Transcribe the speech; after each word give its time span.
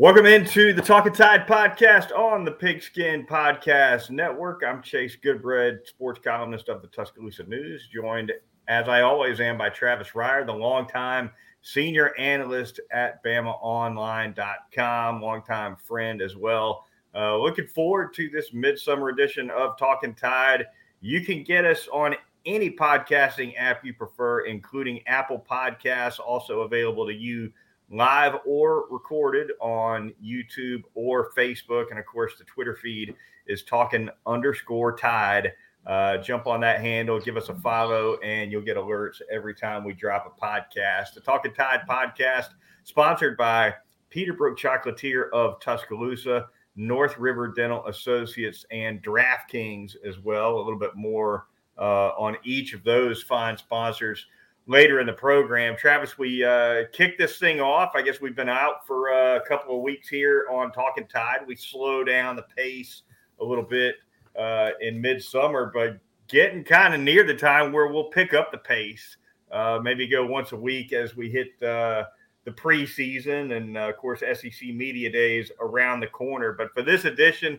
Welcome 0.00 0.26
into 0.26 0.72
the 0.72 0.80
Talking 0.80 1.12
Tide 1.12 1.44
podcast 1.48 2.16
on 2.16 2.44
the 2.44 2.52
Pigskin 2.52 3.26
Podcast 3.26 4.10
Network. 4.10 4.62
I'm 4.64 4.80
Chase 4.80 5.16
Goodbread, 5.16 5.88
sports 5.88 6.20
columnist 6.22 6.68
of 6.68 6.82
the 6.82 6.86
Tuscaloosa 6.86 7.42
News, 7.42 7.88
joined 7.92 8.30
as 8.68 8.88
I 8.88 9.00
always 9.00 9.40
am 9.40 9.58
by 9.58 9.70
Travis 9.70 10.10
Reier, 10.10 10.46
the 10.46 10.52
longtime 10.52 11.32
senior 11.62 12.16
analyst 12.16 12.78
at 12.92 13.24
BamaOnline.com, 13.24 15.20
longtime 15.20 15.74
friend 15.74 16.22
as 16.22 16.36
well. 16.36 16.84
Uh, 17.12 17.36
looking 17.36 17.66
forward 17.66 18.14
to 18.14 18.30
this 18.30 18.52
midsummer 18.52 19.08
edition 19.08 19.50
of 19.50 19.76
Talking 19.76 20.14
Tide. 20.14 20.66
You 21.00 21.22
can 21.24 21.42
get 21.42 21.64
us 21.64 21.88
on 21.92 22.14
any 22.46 22.70
podcasting 22.70 23.54
app 23.58 23.84
you 23.84 23.94
prefer, 23.94 24.42
including 24.42 25.00
Apple 25.08 25.44
Podcasts, 25.50 26.20
also 26.20 26.60
available 26.60 27.04
to 27.04 27.12
you 27.12 27.52
live 27.90 28.36
or 28.44 28.86
recorded 28.90 29.52
on 29.60 30.12
YouTube 30.22 30.82
or 30.94 31.32
Facebook. 31.32 31.90
And 31.90 31.98
of 31.98 32.06
course, 32.06 32.34
the 32.38 32.44
Twitter 32.44 32.76
feed 32.76 33.14
is 33.46 33.62
talking 33.62 34.10
underscore 34.26 34.96
tide. 34.96 35.52
Uh, 35.86 36.18
jump 36.18 36.46
on 36.46 36.60
that 36.60 36.80
handle, 36.80 37.18
give 37.18 37.36
us 37.36 37.48
a 37.48 37.54
follow, 37.54 38.18
and 38.18 38.52
you'll 38.52 38.60
get 38.60 38.76
alerts 38.76 39.22
every 39.32 39.54
time 39.54 39.84
we 39.84 39.94
drop 39.94 40.26
a 40.26 40.44
podcast. 40.44 41.14
The 41.14 41.20
Talking 41.20 41.54
Tide 41.54 41.80
podcast, 41.88 42.48
sponsored 42.84 43.38
by 43.38 43.72
Peterbrooke 44.14 44.58
Chocolatier 44.58 45.30
of 45.32 45.60
Tuscaloosa, 45.60 46.48
North 46.76 47.16
River 47.16 47.48
Dental 47.48 47.86
Associates, 47.86 48.66
and 48.70 49.02
DraftKings 49.02 49.96
as 50.06 50.18
well. 50.18 50.56
A 50.56 50.62
little 50.62 50.78
bit 50.78 50.94
more 50.94 51.46
uh, 51.78 52.08
on 52.18 52.36
each 52.44 52.74
of 52.74 52.84
those 52.84 53.22
fine 53.22 53.56
sponsors 53.56 54.26
later 54.68 55.00
in 55.00 55.06
the 55.06 55.12
program. 55.12 55.76
Travis, 55.76 56.18
we 56.18 56.44
uh, 56.44 56.84
kicked 56.92 57.18
this 57.18 57.38
thing 57.38 57.60
off. 57.60 57.92
I 57.94 58.02
guess 58.02 58.20
we've 58.20 58.36
been 58.36 58.50
out 58.50 58.86
for 58.86 59.10
uh, 59.10 59.36
a 59.36 59.40
couple 59.40 59.74
of 59.74 59.82
weeks 59.82 60.08
here 60.08 60.46
on 60.50 60.70
Talking 60.70 61.08
Tide. 61.08 61.40
We 61.46 61.56
slow 61.56 62.04
down 62.04 62.36
the 62.36 62.44
pace 62.54 63.02
a 63.40 63.44
little 63.44 63.64
bit 63.64 63.96
uh, 64.38 64.70
in 64.80 65.00
midsummer, 65.00 65.72
but 65.74 65.98
getting 66.28 66.62
kind 66.62 66.92
of 66.92 67.00
near 67.00 67.24
the 67.24 67.34
time 67.34 67.72
where 67.72 67.88
we'll 67.88 68.10
pick 68.10 68.34
up 68.34 68.52
the 68.52 68.58
pace. 68.58 69.16
Uh, 69.50 69.80
maybe 69.82 70.06
go 70.06 70.26
once 70.26 70.52
a 70.52 70.56
week 70.56 70.92
as 70.92 71.16
we 71.16 71.30
hit 71.30 71.60
uh, 71.62 72.04
the 72.44 72.50
preseason 72.50 73.56
and, 73.56 73.78
uh, 73.78 73.88
of 73.88 73.96
course, 73.96 74.20
SEC 74.20 74.68
Media 74.74 75.10
Days 75.10 75.50
around 75.60 76.00
the 76.00 76.06
corner. 76.06 76.52
But 76.52 76.74
for 76.74 76.82
this 76.82 77.06
edition, 77.06 77.58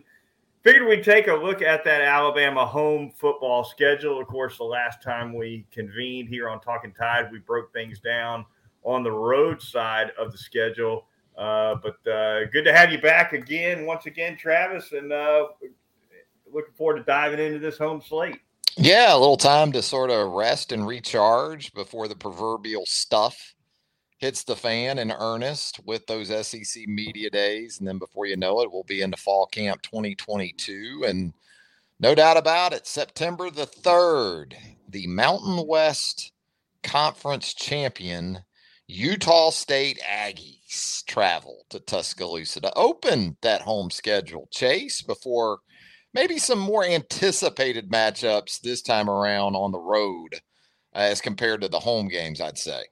Figured 0.62 0.86
we'd 0.86 1.02
take 1.02 1.28
a 1.28 1.32
look 1.32 1.62
at 1.62 1.84
that 1.84 2.02
Alabama 2.02 2.66
home 2.66 3.10
football 3.16 3.64
schedule. 3.64 4.20
Of 4.20 4.26
course, 4.26 4.58
the 4.58 4.64
last 4.64 5.02
time 5.02 5.32
we 5.32 5.64
convened 5.72 6.28
here 6.28 6.50
on 6.50 6.60
Talking 6.60 6.92
Tide, 6.92 7.32
we 7.32 7.38
broke 7.38 7.72
things 7.72 7.98
down 7.98 8.44
on 8.82 9.02
the 9.02 9.10
road 9.10 9.62
side 9.62 10.12
of 10.18 10.32
the 10.32 10.36
schedule. 10.36 11.06
Uh, 11.38 11.76
but 11.76 12.10
uh, 12.10 12.44
good 12.52 12.64
to 12.64 12.74
have 12.74 12.92
you 12.92 13.00
back 13.00 13.32
again, 13.32 13.86
once 13.86 14.04
again, 14.04 14.36
Travis, 14.36 14.92
and 14.92 15.10
uh, 15.10 15.46
looking 16.52 16.74
forward 16.74 16.98
to 16.98 17.04
diving 17.04 17.40
into 17.40 17.58
this 17.58 17.78
home 17.78 18.02
slate. 18.06 18.38
Yeah, 18.76 19.14
a 19.14 19.18
little 19.18 19.38
time 19.38 19.72
to 19.72 19.80
sort 19.80 20.10
of 20.10 20.30
rest 20.32 20.72
and 20.72 20.86
recharge 20.86 21.72
before 21.72 22.06
the 22.06 22.16
proverbial 22.16 22.84
stuff 22.84 23.54
hits 24.20 24.44
the 24.44 24.54
fan 24.54 24.98
in 24.98 25.10
earnest 25.10 25.80
with 25.86 26.06
those 26.06 26.28
SEC 26.46 26.86
media 26.86 27.30
days. 27.30 27.78
And 27.78 27.88
then 27.88 27.98
before 27.98 28.26
you 28.26 28.36
know 28.36 28.60
it, 28.60 28.70
we'll 28.70 28.84
be 28.84 29.00
into 29.00 29.16
fall 29.16 29.46
camp 29.46 29.80
2022. 29.80 31.04
And 31.06 31.32
no 31.98 32.14
doubt 32.14 32.36
about 32.36 32.74
it, 32.74 32.86
September 32.86 33.50
the 33.50 33.66
3rd, 33.66 34.54
the 34.86 35.06
Mountain 35.06 35.66
West 35.66 36.32
Conference 36.82 37.54
champion, 37.54 38.40
Utah 38.86 39.50
State 39.50 40.00
Aggies, 40.00 41.02
travel 41.06 41.64
to 41.70 41.80
Tuscaloosa 41.80 42.60
to 42.60 42.72
open 42.76 43.38
that 43.40 43.62
home 43.62 43.90
schedule. 43.90 44.48
Chase 44.50 45.00
before 45.00 45.60
maybe 46.12 46.36
some 46.36 46.58
more 46.58 46.84
anticipated 46.84 47.90
matchups 47.90 48.60
this 48.60 48.82
time 48.82 49.08
around 49.08 49.56
on 49.56 49.72
the 49.72 49.78
road 49.78 50.40
as 50.92 51.22
compared 51.22 51.62
to 51.62 51.68
the 51.68 51.80
home 51.80 52.08
games, 52.08 52.40
I'd 52.40 52.58
say. 52.58 52.82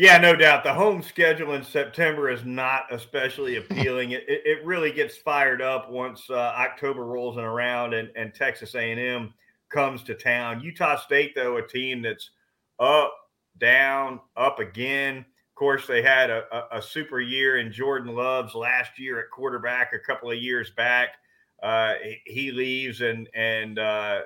Yeah, 0.00 0.16
no 0.16 0.34
doubt. 0.34 0.64
The 0.64 0.72
home 0.72 1.02
schedule 1.02 1.52
in 1.52 1.62
September 1.62 2.30
is 2.30 2.42
not 2.42 2.84
especially 2.90 3.56
appealing. 3.58 4.12
it, 4.12 4.24
it 4.26 4.64
really 4.64 4.90
gets 4.92 5.18
fired 5.18 5.60
up 5.60 5.90
once 5.90 6.30
uh, 6.30 6.36
October 6.36 7.04
rolls 7.04 7.36
in 7.36 7.44
around 7.44 7.92
and, 7.92 8.08
and 8.16 8.34
Texas 8.34 8.74
A&M 8.74 9.34
comes 9.68 10.02
to 10.04 10.14
town. 10.14 10.62
Utah 10.62 10.96
State, 10.96 11.34
though, 11.34 11.58
a 11.58 11.68
team 11.68 12.00
that's 12.00 12.30
up, 12.78 13.12
down, 13.58 14.20
up 14.38 14.58
again. 14.58 15.18
Of 15.18 15.54
course, 15.54 15.86
they 15.86 16.00
had 16.00 16.30
a, 16.30 16.44
a, 16.50 16.78
a 16.78 16.82
super 16.82 17.20
year 17.20 17.58
in 17.58 17.70
Jordan 17.70 18.14
Love's 18.14 18.54
last 18.54 18.98
year 18.98 19.20
at 19.20 19.28
quarterback 19.30 19.92
a 19.92 19.98
couple 19.98 20.30
of 20.30 20.38
years 20.38 20.70
back. 20.70 21.16
Uh, 21.62 21.96
he 22.24 22.52
leaves 22.52 23.02
and 23.02 23.28
and 23.34 23.78
uh, 23.78 24.20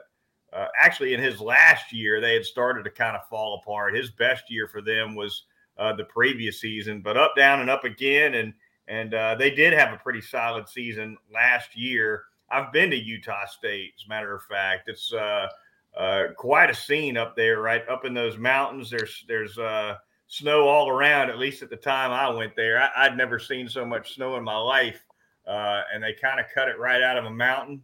uh, 0.53 0.67
actually 0.81 1.15
in 1.15 1.21
his 1.21 1.41
last 1.41 1.93
year 1.93 2.21
they 2.21 2.35
had 2.35 2.45
started 2.45 2.85
to 2.85 2.91
kind 2.91 3.17
of 3.17 3.27
fall 3.29 3.61
apart. 3.61 3.97
His 3.97 4.13
best 4.13 4.45
year 4.49 4.69
for 4.69 4.81
them 4.81 5.17
was 5.17 5.47
uh, 5.79 5.93
the 5.95 6.05
previous 6.05 6.61
season, 6.61 7.01
but 7.01 7.17
up, 7.17 7.35
down, 7.37 7.61
and 7.61 7.71
up 7.71 7.85
again. 7.85 8.35
And 8.35 8.55
and 8.87 9.15
uh, 9.15 9.35
they 9.37 9.51
did 9.51 9.73
have 9.73 9.93
a 9.93 9.99
pretty 9.99 10.21
solid 10.21 10.69
season 10.69 11.17
last 11.33 11.77
year. 11.77 12.25
I've 12.51 12.73
been 12.73 12.91
to 12.91 12.97
Utah 12.97 13.47
State, 13.47 13.95
as 13.97 14.05
a 14.05 14.09
matter 14.09 14.35
of 14.35 14.43
fact. 14.43 14.89
It's 14.89 15.13
uh, 15.13 15.49
uh, 15.97 16.25
quite 16.37 16.71
a 16.71 16.75
scene 16.75 17.17
up 17.17 17.35
there, 17.35 17.61
right 17.61 17.87
up 17.89 18.05
in 18.05 18.13
those 18.13 18.37
mountains. 18.37 18.91
There's 18.91 19.25
there's 19.27 19.59
uh, 19.59 19.97
snow 20.27 20.69
all 20.69 20.89
around. 20.89 21.31
At 21.31 21.39
least 21.39 21.63
at 21.63 21.71
the 21.71 21.77
time 21.77 22.13
I 22.13 22.29
went 22.29 22.55
there, 22.57 22.91
I, 22.95 23.09
would 23.09 23.17
never 23.17 23.39
seen 23.39 23.69
so 23.69 23.85
much 23.85 24.15
snow 24.15 24.37
in 24.37 24.45
my 24.45 24.59
life. 24.59 25.01
Uh, 25.47 25.83
and 25.93 26.03
they 26.03 26.15
kind 26.15 26.41
of 26.41 26.47
cut 26.55 26.69
it 26.69 26.79
right 26.79 27.03
out 27.03 27.19
of 27.19 27.27
a 27.27 27.31
mountain 27.31 27.83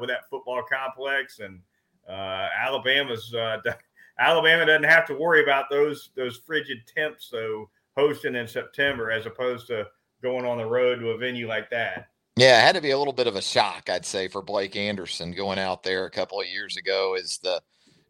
with 0.00 0.08
that 0.08 0.28
football 0.30 0.62
complex. 0.62 1.40
And 1.40 1.60
Alabama's 2.08 3.34
Alabama 4.22 4.66
doesn't 4.66 4.84
have 4.84 5.06
to 5.06 5.14
worry 5.14 5.42
about 5.42 5.68
those 5.70 6.10
those 6.16 6.38
frigid 6.38 6.78
temps 6.96 7.28
though 7.30 7.68
hosting 7.96 8.34
in 8.34 8.46
September 8.46 9.10
as 9.10 9.26
opposed 9.26 9.66
to 9.66 9.86
going 10.22 10.46
on 10.46 10.58
the 10.58 10.66
road 10.66 11.00
to 11.00 11.10
a 11.10 11.18
venue 11.18 11.48
like 11.48 11.68
that. 11.70 12.08
Yeah, 12.36 12.58
it 12.58 12.62
had 12.62 12.76
to 12.76 12.80
be 12.80 12.92
a 12.92 12.98
little 12.98 13.12
bit 13.12 13.26
of 13.26 13.36
a 13.36 13.42
shock, 13.42 13.90
I'd 13.90 14.06
say, 14.06 14.28
for 14.28 14.40
Blake 14.40 14.76
Anderson 14.76 15.32
going 15.32 15.58
out 15.58 15.82
there 15.82 16.06
a 16.06 16.10
couple 16.10 16.40
of 16.40 16.46
years 16.46 16.78
ago 16.78 17.14
as 17.14 17.38
the 17.38 17.60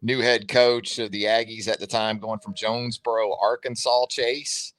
new 0.01 0.19
head 0.19 0.47
coach 0.47 0.97
of 0.99 1.11
the 1.11 1.23
Aggies 1.23 1.67
at 1.67 1.79
the 1.79 1.87
time, 1.87 2.19
going 2.19 2.39
from 2.39 2.53
Jonesboro, 2.53 3.35
Arkansas, 3.41 4.05
Chase 4.09 4.73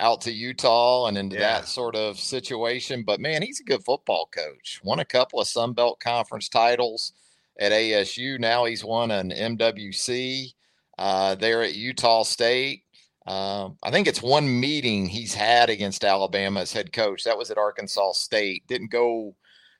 out 0.00 0.20
to 0.20 0.32
Utah 0.32 1.06
and 1.06 1.16
into 1.16 1.36
yeah. 1.36 1.60
that 1.60 1.68
sort 1.68 1.96
of 1.96 2.18
situation. 2.18 3.02
But 3.04 3.20
man, 3.20 3.42
he's 3.42 3.60
a 3.60 3.64
good 3.64 3.84
football 3.84 4.28
coach. 4.32 4.80
Won 4.84 5.00
a 5.00 5.04
couple 5.04 5.40
of 5.40 5.48
Sun 5.48 5.72
Belt 5.72 5.98
Conference 6.00 6.48
titles 6.48 7.12
at 7.58 7.72
ASU. 7.72 8.38
Now 8.38 8.64
he's 8.64 8.84
won 8.84 9.10
an 9.10 9.30
MWC 9.30 10.52
uh, 10.98 11.34
there 11.34 11.62
at 11.62 11.74
Utah 11.74 12.22
State. 12.22 12.82
Uh, 13.26 13.70
I 13.82 13.90
think 13.90 14.06
it's 14.06 14.22
one 14.22 14.60
meeting 14.60 15.06
he's 15.06 15.34
had 15.34 15.70
against 15.70 16.04
Alabama 16.04 16.60
as 16.60 16.72
head 16.72 16.92
coach. 16.92 17.24
That 17.24 17.38
was 17.38 17.50
at 17.50 17.58
Arkansas 17.58 18.12
State. 18.12 18.66
Didn't 18.66 18.90
go 18.90 19.34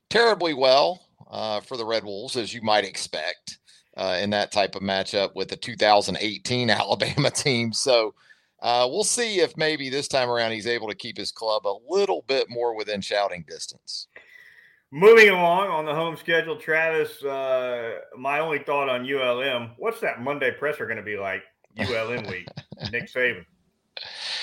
terribly 0.09 0.55
well 0.55 1.07
uh, 1.31 1.61
for 1.61 1.77
the 1.77 1.85
Red 1.85 2.05
Wolves, 2.05 2.37
as 2.37 2.55
you 2.55 2.63
might 2.63 2.85
expect 2.85 3.59
uh, 3.97 4.19
in 4.21 4.31
that 4.31 4.53
type 4.53 4.75
of 4.75 4.83
matchup 4.83 5.35
with 5.35 5.49
the 5.49 5.57
2018 5.57 6.71
Alabama 6.71 7.31
team. 7.31 7.73
So 7.73 8.15
uh, 8.63 8.89
we'll 8.91 9.05
see 9.05 9.41
if 9.41 9.57
maybe 9.57 9.91
this 9.91 10.09
time 10.09 10.31
around 10.31 10.53
he's 10.53 10.67
able 10.67 10.89
to 10.89 10.95
keep 10.95 11.19
his 11.19 11.31
club 11.31 11.67
a 11.67 11.79
little 11.89 12.25
bit 12.27 12.49
more 12.49 12.75
within 12.75 13.01
shouting 13.01 13.45
distance. 13.47 14.09
Moving 14.91 15.31
along 15.31 15.69
on 15.69 15.85
the 15.85 15.95
home 15.95 16.17
schedule, 16.17 16.57
Travis, 16.57 17.23
uh, 17.25 17.99
my 18.17 18.39
only 18.39 18.61
thought 18.61 18.89
on 18.89 19.05
ULM, 19.05 19.73
what's 19.77 20.01
that 20.01 20.21
Monday 20.21 20.53
presser 20.53 20.87
going 20.87 20.99
to 20.99 21.03
be 21.03 21.17
like, 21.17 21.43
ULM 21.79 22.27
week, 22.29 22.47
Nick 22.93 23.13
Saban? 23.13 23.45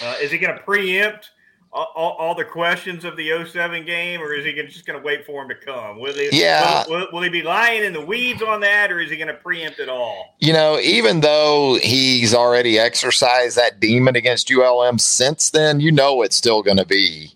Uh, 0.01 0.15
is 0.21 0.31
he 0.31 0.37
going 0.37 0.55
to 0.55 0.61
preempt 0.63 1.29
all, 1.73 1.87
all, 1.95 2.11
all, 2.19 2.35
the 2.35 2.43
questions 2.43 3.05
of 3.05 3.15
the 3.15 3.45
07 3.45 3.85
game, 3.85 4.21
or 4.21 4.33
is 4.33 4.43
he 4.43 4.53
just 4.53 4.85
going 4.85 4.99
to 4.99 5.05
wait 5.05 5.25
for 5.25 5.41
him 5.41 5.49
to 5.49 5.55
come? 5.55 5.99
Will 5.99 6.13
he, 6.13 6.29
yeah. 6.31 6.83
Will, 6.87 6.99
will, 6.99 7.07
will, 7.13 7.21
he 7.21 7.29
be 7.29 7.43
lying 7.43 7.83
in 7.83 7.93
the 7.93 8.05
weeds 8.05 8.41
on 8.41 8.59
that, 8.61 8.91
or 8.91 8.99
is 8.99 9.09
he 9.09 9.15
going 9.15 9.29
to 9.29 9.35
preempt 9.35 9.79
it 9.79 9.87
all? 9.87 10.35
You 10.39 10.51
know, 10.51 10.79
even 10.79 11.21
though 11.21 11.79
he's 11.81 12.33
already 12.33 12.77
exercised 12.77 13.55
that 13.57 13.79
demon 13.79 14.15
against 14.15 14.51
ULM 14.51 14.99
since 14.99 15.51
then, 15.51 15.79
you 15.79 15.91
know 15.91 16.21
it's 16.23 16.35
still 16.35 16.61
going 16.61 16.77
to 16.77 16.85
be 16.85 17.33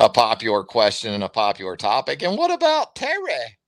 a 0.00 0.08
popular 0.10 0.64
question 0.64 1.14
and 1.14 1.24
a 1.24 1.28
popular 1.28 1.76
topic. 1.76 2.22
And 2.22 2.38
what 2.38 2.52
about 2.52 2.94
Terry? 2.96 3.58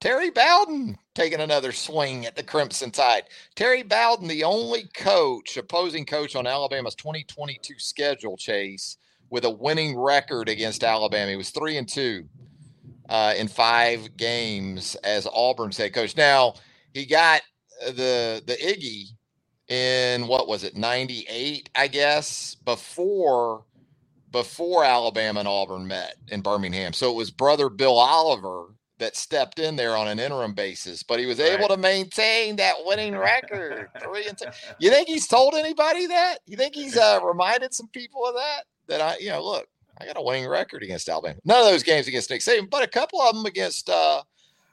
Terry 0.00 0.30
Bowden 0.30 0.98
taking 1.14 1.40
another 1.40 1.72
swing 1.72 2.26
at 2.26 2.36
the 2.36 2.42
Crimson 2.42 2.90
Tide. 2.90 3.24
Terry 3.56 3.82
Bowden, 3.82 4.28
the 4.28 4.44
only 4.44 4.88
coach, 4.94 5.56
opposing 5.56 6.06
coach 6.06 6.36
on 6.36 6.46
Alabama's 6.46 6.94
2022 6.96 7.74
schedule, 7.78 8.36
Chase, 8.36 8.98
with 9.30 9.44
a 9.44 9.50
winning 9.50 9.98
record 9.98 10.48
against 10.48 10.84
Alabama. 10.84 11.30
He 11.30 11.36
was 11.36 11.50
three 11.50 11.78
and 11.78 11.88
two 11.88 12.28
uh, 13.08 13.34
in 13.36 13.48
five 13.48 14.16
games 14.16 14.96
as 15.04 15.26
Auburn's 15.32 15.76
head 15.78 15.94
coach. 15.94 16.16
Now 16.16 16.54
he 16.94 17.06
got 17.06 17.42
the 17.86 18.42
the 18.46 18.56
Iggy 18.56 19.06
in 19.68 20.28
what 20.28 20.48
was 20.48 20.64
it 20.64 20.76
98 20.76 21.70
i 21.76 21.88
guess 21.88 22.56
before 22.56 23.64
before 24.30 24.84
Alabama 24.84 25.40
and 25.40 25.48
Auburn 25.48 25.86
met 25.86 26.16
in 26.28 26.40
Birmingham. 26.40 26.92
So 26.92 27.10
it 27.10 27.16
was 27.16 27.30
brother 27.30 27.68
Bill 27.68 27.98
Oliver 27.98 28.74
that 28.98 29.16
stepped 29.16 29.58
in 29.58 29.76
there 29.76 29.96
on 29.96 30.08
an 30.08 30.18
interim 30.18 30.54
basis, 30.54 31.02
but 31.02 31.20
he 31.20 31.26
was 31.26 31.38
right. 31.38 31.52
able 31.52 31.68
to 31.68 31.76
maintain 31.76 32.56
that 32.56 32.74
winning 32.84 33.16
record. 33.16 33.88
Three 34.02 34.26
and 34.26 34.36
ten. 34.36 34.52
You 34.78 34.90
think 34.90 35.08
he's 35.08 35.26
told 35.26 35.54
anybody 35.54 36.06
that? 36.06 36.38
You 36.46 36.56
think 36.56 36.74
he's 36.74 36.96
uh, 36.96 37.20
reminded 37.22 37.72
some 37.72 37.88
people 37.88 38.26
of 38.26 38.34
that? 38.34 38.62
That 38.88 39.00
I, 39.00 39.16
you 39.18 39.28
know, 39.28 39.44
look, 39.44 39.68
I 40.00 40.06
got 40.06 40.18
a 40.18 40.22
winning 40.22 40.48
record 40.48 40.82
against 40.82 41.08
Alabama. 41.08 41.38
None 41.44 41.60
of 41.60 41.66
those 41.66 41.82
games 41.82 42.08
against 42.08 42.30
Nick 42.30 42.40
Saban, 42.40 42.70
but 42.70 42.82
a 42.82 42.88
couple 42.88 43.20
of 43.20 43.34
them 43.34 43.46
against 43.46 43.88
uh, 43.88 44.22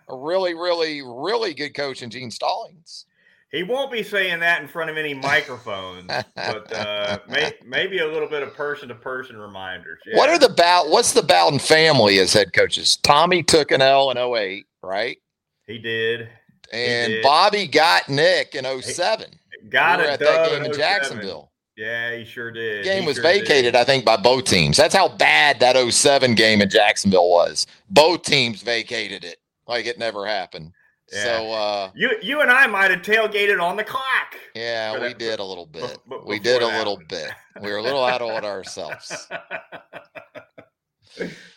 a 0.10 0.16
really, 0.16 0.54
really, 0.54 1.02
really 1.02 1.54
good 1.54 1.74
coach 1.74 2.02
in 2.02 2.10
Gene 2.10 2.32
Stallings. 2.32 3.06
He 3.52 3.64
won't 3.64 3.92
be 3.92 4.04
saying 4.04 4.40
that 4.40 4.62
in 4.62 4.68
front 4.68 4.90
of 4.90 4.98
any 4.98 5.14
microphones, 5.14 6.12
but 6.36 6.74
uh, 6.74 7.20
may, 7.30 7.54
maybe 7.66 8.00
a 8.00 8.08
little 8.08 8.28
bit 8.28 8.44
of 8.44 8.54
person 8.54 8.90
to 8.90 8.96
person 8.96 9.38
reminders. 9.38 10.00
Yeah. 10.06 10.18
What 10.18 10.30
are 10.30 10.40
the 10.40 10.50
Bow? 10.50 10.86
What's 10.88 11.14
the 11.14 11.24
Bowden 11.24 11.60
family 11.60 12.20
as 12.20 12.34
head 12.34 12.54
coaches? 12.54 12.98
Tommy 12.98 13.44
took 13.44 13.72
an 13.72 13.82
L 13.82 14.12
in 14.12 14.18
08, 14.18 14.66
right? 14.84 15.18
He 15.68 15.78
did. 15.78 16.30
And 16.74 17.12
he 17.12 17.16
did. 17.18 17.24
Bobby 17.24 17.68
got 17.68 18.10
Nick 18.10 18.56
in 18.56 18.66
07. 18.82 19.28
He 19.62 19.70
got 19.70 20.00
we 20.00 20.06
at 20.06 20.20
that 20.20 20.50
game 20.50 20.64
in 20.64 20.72
oh 20.72 20.74
Jacksonville. 20.74 21.52
Yeah, 21.78 22.16
he 22.16 22.26
sure 22.26 22.52
did. 22.52 22.86
The 22.86 22.90
game 22.90 23.02
he 23.02 23.08
was 23.08 23.18
sure 23.18 23.24
vacated, 23.24 23.74
did. 23.74 23.76
I 23.76 23.84
think, 23.84 24.06
by 24.06 24.18
both 24.18 24.46
teams. 24.46 24.78
That's 24.78 24.96
how 24.96 25.10
bad 25.10 25.60
that 25.60 25.76
07 25.76 26.36
game 26.36 26.62
in 26.62 26.70
Jacksonville 26.70 27.30
was. 27.30 27.68
Both 27.90 28.24
teams 28.24 28.62
vacated 28.62 29.24
it 29.24 29.38
like 29.68 29.86
it 29.86 30.00
never 30.00 30.26
happened. 30.26 30.72
Yeah. 31.14 31.24
So 31.24 31.52
uh, 31.52 31.92
you 31.96 32.18
you 32.22 32.42
and 32.42 32.52
I 32.52 32.66
might 32.68 32.92
have 32.92 33.02
tailgated 33.02 33.62
on 33.62 33.78
the 33.78 33.84
clock. 33.84 34.36
Yeah, 34.56 35.00
we 35.00 35.14
did 35.14 35.40
a 35.40 35.44
little 35.44 35.68
bit. 35.68 36.00
B- 36.10 36.18
we 36.26 36.40
did 36.40 36.62
a 36.62 36.68
little 36.68 37.00
bit. 37.08 37.32
We 37.62 37.72
were 37.72 37.78
a 37.78 37.84
little 37.84 38.04
out 38.04 38.22
of 38.22 38.32
it 38.32 38.44
ourselves. 38.44 39.28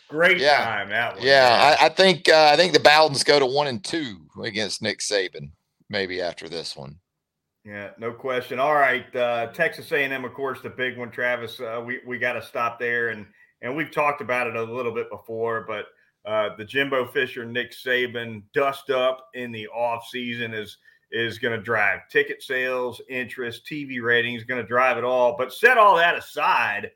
Great 0.09 0.39
yeah. 0.39 0.63
time 0.63 0.89
that 0.89 1.15
one. 1.15 1.25
Yeah, 1.25 1.75
I, 1.79 1.85
I, 1.85 1.89
think 1.89 2.29
uh, 2.29 2.49
I 2.51 2.55
think 2.55 2.73
the 2.73 2.79
Bowdens 2.79 3.23
go 3.23 3.37
to 3.39 3.45
one 3.45 3.67
and 3.67 3.83
two 3.83 4.17
against 4.43 4.81
Nick 4.81 4.99
Saban. 4.99 5.51
Maybe 5.89 6.21
after 6.21 6.49
this 6.49 6.75
one. 6.75 6.97
Yeah, 7.65 7.89
no 7.99 8.11
question. 8.13 8.59
All 8.59 8.73
right, 8.73 9.13
uh, 9.15 9.47
Texas 9.47 9.91
A&M, 9.91 10.25
of 10.25 10.33
course, 10.33 10.61
the 10.61 10.69
big 10.69 10.97
one. 10.97 11.11
Travis, 11.11 11.59
uh, 11.59 11.81
we 11.85 11.99
we 12.05 12.17
got 12.17 12.33
to 12.33 12.41
stop 12.41 12.79
there, 12.79 13.09
and 13.09 13.25
and 13.61 13.75
we've 13.75 13.91
talked 13.91 14.21
about 14.21 14.47
it 14.47 14.55
a 14.55 14.63
little 14.63 14.93
bit 14.93 15.09
before, 15.09 15.65
but 15.67 15.85
uh, 16.29 16.55
the 16.57 16.63
Jimbo 16.63 17.07
Fisher, 17.07 17.43
Nick 17.43 17.71
Saban 17.71 18.43
dust 18.53 18.91
up 18.91 19.29
in 19.33 19.51
the 19.51 19.67
off 19.69 20.05
season 20.11 20.53
is 20.53 20.77
is 21.11 21.39
going 21.39 21.57
to 21.57 21.63
drive 21.63 22.01
ticket 22.07 22.43
sales, 22.43 23.01
interest, 23.09 23.65
TV 23.65 23.99
ratings, 23.99 24.43
going 24.43 24.61
to 24.61 24.67
drive 24.67 24.99
it 24.99 25.03
all. 25.03 25.35
But 25.35 25.51
set 25.51 25.79
all 25.79 25.95
that 25.95 26.15
aside, 26.15 26.91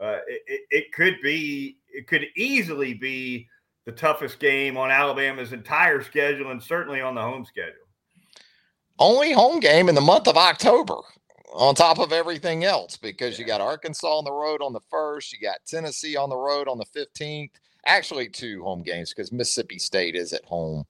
uh, 0.00 0.20
it, 0.26 0.62
it 0.70 0.92
could 0.94 1.18
be, 1.22 1.76
it 1.90 2.06
could 2.06 2.24
easily 2.34 2.94
be 2.94 3.46
the 3.84 3.92
toughest 3.92 4.38
game 4.38 4.78
on 4.78 4.90
Alabama's 4.90 5.52
entire 5.52 6.02
schedule, 6.02 6.50
and 6.50 6.62
certainly 6.62 7.02
on 7.02 7.14
the 7.14 7.20
home 7.20 7.44
schedule. 7.44 7.74
Only 8.98 9.32
home 9.32 9.60
game 9.60 9.90
in 9.90 9.94
the 9.94 10.00
month 10.00 10.28
of 10.28 10.38
October 10.38 10.96
on 11.52 11.74
top 11.74 11.98
of 11.98 12.10
everything 12.10 12.64
else 12.64 12.96
because 12.96 13.38
you 13.38 13.44
got 13.44 13.60
Arkansas 13.60 14.08
on 14.08 14.24
the 14.24 14.32
road 14.32 14.62
on 14.62 14.72
the 14.72 14.80
first, 14.90 15.30
you 15.30 15.38
got 15.46 15.58
Tennessee 15.66 16.16
on 16.16 16.30
the 16.30 16.36
road 16.38 16.68
on 16.68 16.78
the 16.78 16.86
15th, 16.86 17.50
actually 17.86 18.28
two 18.28 18.62
home 18.62 18.82
games 18.82 19.12
because 19.14 19.32
Mississippi 19.32 19.78
State 19.78 20.14
is 20.14 20.32
at 20.32 20.44
home. 20.44 20.84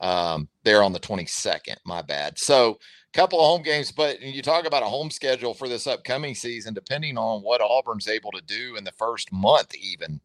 Um, 0.00 0.48
they're 0.64 0.82
on 0.82 0.92
the 0.92 1.00
22nd. 1.00 1.76
My 1.84 2.02
bad. 2.02 2.38
So 2.38 2.78
a 3.14 3.18
couple 3.18 3.38
of 3.40 3.46
home 3.46 3.62
games, 3.62 3.92
but 3.92 4.20
you 4.20 4.42
talk 4.42 4.66
about 4.66 4.82
a 4.82 4.86
home 4.86 5.10
schedule 5.10 5.54
for 5.54 5.68
this 5.68 5.86
upcoming 5.86 6.34
season, 6.34 6.74
depending 6.74 7.16
on 7.16 7.42
what 7.42 7.60
Auburn's 7.60 8.08
able 8.08 8.32
to 8.32 8.42
do 8.42 8.76
in 8.76 8.84
the 8.84 8.92
first 8.92 9.32
month, 9.32 9.74
even 9.76 10.20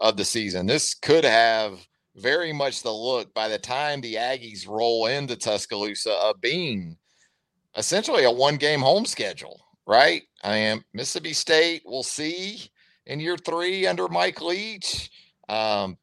of 0.00 0.16
the 0.16 0.24
season. 0.24 0.66
This 0.66 0.94
could 0.94 1.24
have 1.24 1.86
very 2.16 2.52
much 2.52 2.82
the 2.82 2.92
look 2.92 3.32
by 3.34 3.48
the 3.48 3.58
time 3.58 4.00
the 4.00 4.14
Aggies 4.14 4.66
roll 4.66 5.06
into 5.06 5.36
Tuscaloosa 5.36 6.12
of 6.12 6.40
being 6.40 6.96
essentially 7.76 8.24
a 8.24 8.30
one 8.30 8.56
game 8.56 8.80
home 8.80 9.06
schedule, 9.06 9.60
right? 9.86 10.22
I 10.42 10.56
am 10.56 10.84
Mississippi 10.92 11.34
State, 11.34 11.82
we'll 11.84 12.02
see 12.02 12.70
in 13.06 13.20
year 13.20 13.36
three 13.36 13.86
under 13.86 14.08
Mike 14.08 14.40
Leach. 14.40 15.10
Um, 15.50 15.98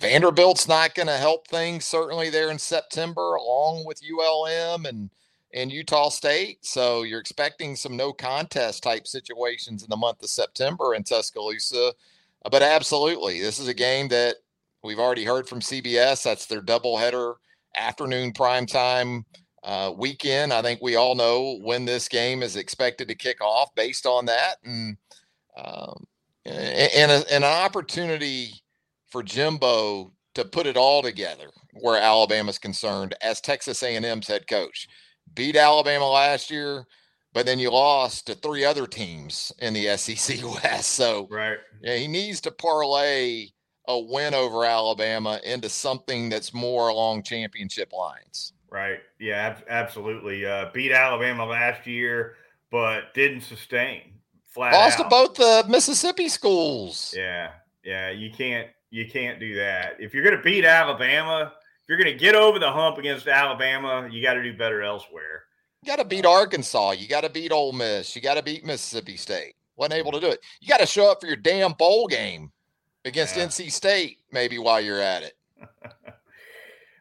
Vanderbilt's 0.00 0.68
not 0.68 0.94
going 0.94 1.06
to 1.08 1.16
help 1.16 1.46
things 1.46 1.84
certainly 1.84 2.30
there 2.30 2.50
in 2.50 2.58
September, 2.58 3.34
along 3.34 3.84
with 3.86 4.00
ULM 4.02 4.86
and 4.86 5.10
and 5.54 5.70
Utah 5.70 6.08
State. 6.08 6.64
So 6.64 7.02
you're 7.02 7.20
expecting 7.20 7.76
some 7.76 7.94
no 7.94 8.12
contest 8.12 8.82
type 8.82 9.06
situations 9.06 9.82
in 9.82 9.90
the 9.90 9.96
month 9.96 10.22
of 10.22 10.30
September 10.30 10.94
in 10.94 11.04
Tuscaloosa. 11.04 11.92
But 12.50 12.62
absolutely, 12.62 13.40
this 13.40 13.58
is 13.58 13.68
a 13.68 13.74
game 13.74 14.08
that 14.08 14.36
we've 14.82 14.98
already 14.98 15.24
heard 15.24 15.46
from 15.46 15.60
CBS. 15.60 16.22
That's 16.24 16.46
their 16.46 16.62
doubleheader 16.62 17.34
afternoon 17.76 18.32
prime 18.32 18.64
time 18.64 19.26
uh, 19.62 19.92
weekend. 19.96 20.52
I 20.52 20.62
think 20.62 20.80
we 20.80 20.96
all 20.96 21.14
know 21.14 21.58
when 21.62 21.84
this 21.84 22.08
game 22.08 22.42
is 22.42 22.56
expected 22.56 23.08
to 23.08 23.14
kick 23.14 23.42
off 23.42 23.74
based 23.74 24.06
on 24.06 24.24
that. 24.26 24.56
And 24.64 24.96
um, 25.56 26.06
and, 26.44 27.12
a, 27.12 27.32
and 27.32 27.44
an 27.44 27.64
opportunity 27.64 28.50
for 29.10 29.22
Jimbo 29.22 30.12
to 30.34 30.44
put 30.44 30.66
it 30.66 30.76
all 30.76 31.02
together 31.02 31.50
where 31.74 32.00
Alabama's 32.00 32.58
concerned 32.58 33.14
as 33.22 33.40
Texas 33.40 33.82
A&M's 33.82 34.26
head 34.26 34.46
coach. 34.46 34.88
Beat 35.34 35.56
Alabama 35.56 36.08
last 36.08 36.50
year, 36.50 36.84
but 37.32 37.46
then 37.46 37.58
you 37.58 37.70
lost 37.70 38.26
to 38.26 38.34
three 38.34 38.64
other 38.64 38.86
teams 38.86 39.52
in 39.60 39.74
the 39.74 39.96
SEC 39.96 40.42
West. 40.42 40.90
So 40.90 41.28
right. 41.30 41.58
yeah, 41.82 41.96
he 41.96 42.08
needs 42.08 42.40
to 42.42 42.50
parlay 42.50 43.48
a 43.88 43.98
win 43.98 44.32
over 44.32 44.64
Alabama 44.64 45.40
into 45.44 45.68
something 45.68 46.28
that's 46.28 46.54
more 46.54 46.88
along 46.88 47.24
championship 47.24 47.92
lines. 47.92 48.52
Right. 48.70 49.00
Yeah, 49.18 49.34
ab- 49.34 49.64
absolutely. 49.68 50.46
Uh, 50.46 50.70
beat 50.72 50.92
Alabama 50.92 51.44
last 51.44 51.86
year, 51.86 52.36
but 52.70 53.12
didn't 53.12 53.42
sustain 53.42 54.12
flat 54.52 54.72
Lost 54.72 55.00
out. 55.00 55.04
to 55.04 55.08
both 55.08 55.34
the 55.34 55.64
Mississippi 55.68 56.28
schools. 56.28 57.14
Yeah, 57.16 57.50
yeah, 57.84 58.10
you 58.10 58.30
can't 58.30 58.68
you 58.90 59.08
can't 59.08 59.40
do 59.40 59.54
that. 59.56 59.96
If 59.98 60.14
you're 60.14 60.24
going 60.24 60.36
to 60.36 60.42
beat 60.42 60.64
Alabama, 60.64 61.52
if 61.82 61.88
you're 61.88 61.98
going 61.98 62.12
to 62.12 62.18
get 62.18 62.34
over 62.34 62.58
the 62.58 62.70
hump 62.70 62.98
against 62.98 63.26
Alabama, 63.26 64.08
you 64.10 64.22
got 64.22 64.34
to 64.34 64.42
do 64.42 64.56
better 64.56 64.82
elsewhere. 64.82 65.44
You 65.82 65.86
got 65.86 65.96
to 65.96 66.04
beat 66.04 66.26
Arkansas. 66.26 66.92
You 66.92 67.08
got 67.08 67.22
to 67.22 67.30
beat 67.30 67.50
Ole 67.50 67.72
Miss. 67.72 68.14
You 68.14 68.22
got 68.22 68.34
to 68.34 68.42
beat 68.42 68.64
Mississippi 68.64 69.16
State. 69.16 69.54
wasn't 69.76 69.94
able 69.94 70.12
to 70.12 70.20
do 70.20 70.28
it. 70.28 70.40
You 70.60 70.68
got 70.68 70.80
to 70.80 70.86
show 70.86 71.10
up 71.10 71.20
for 71.20 71.26
your 71.26 71.36
damn 71.36 71.72
bowl 71.72 72.06
game 72.06 72.52
against 73.04 73.36
yeah. 73.36 73.46
NC 73.46 73.72
State, 73.72 74.18
maybe 74.30 74.58
while 74.58 74.80
you're 74.80 75.00
at 75.00 75.22
it. 75.22 75.36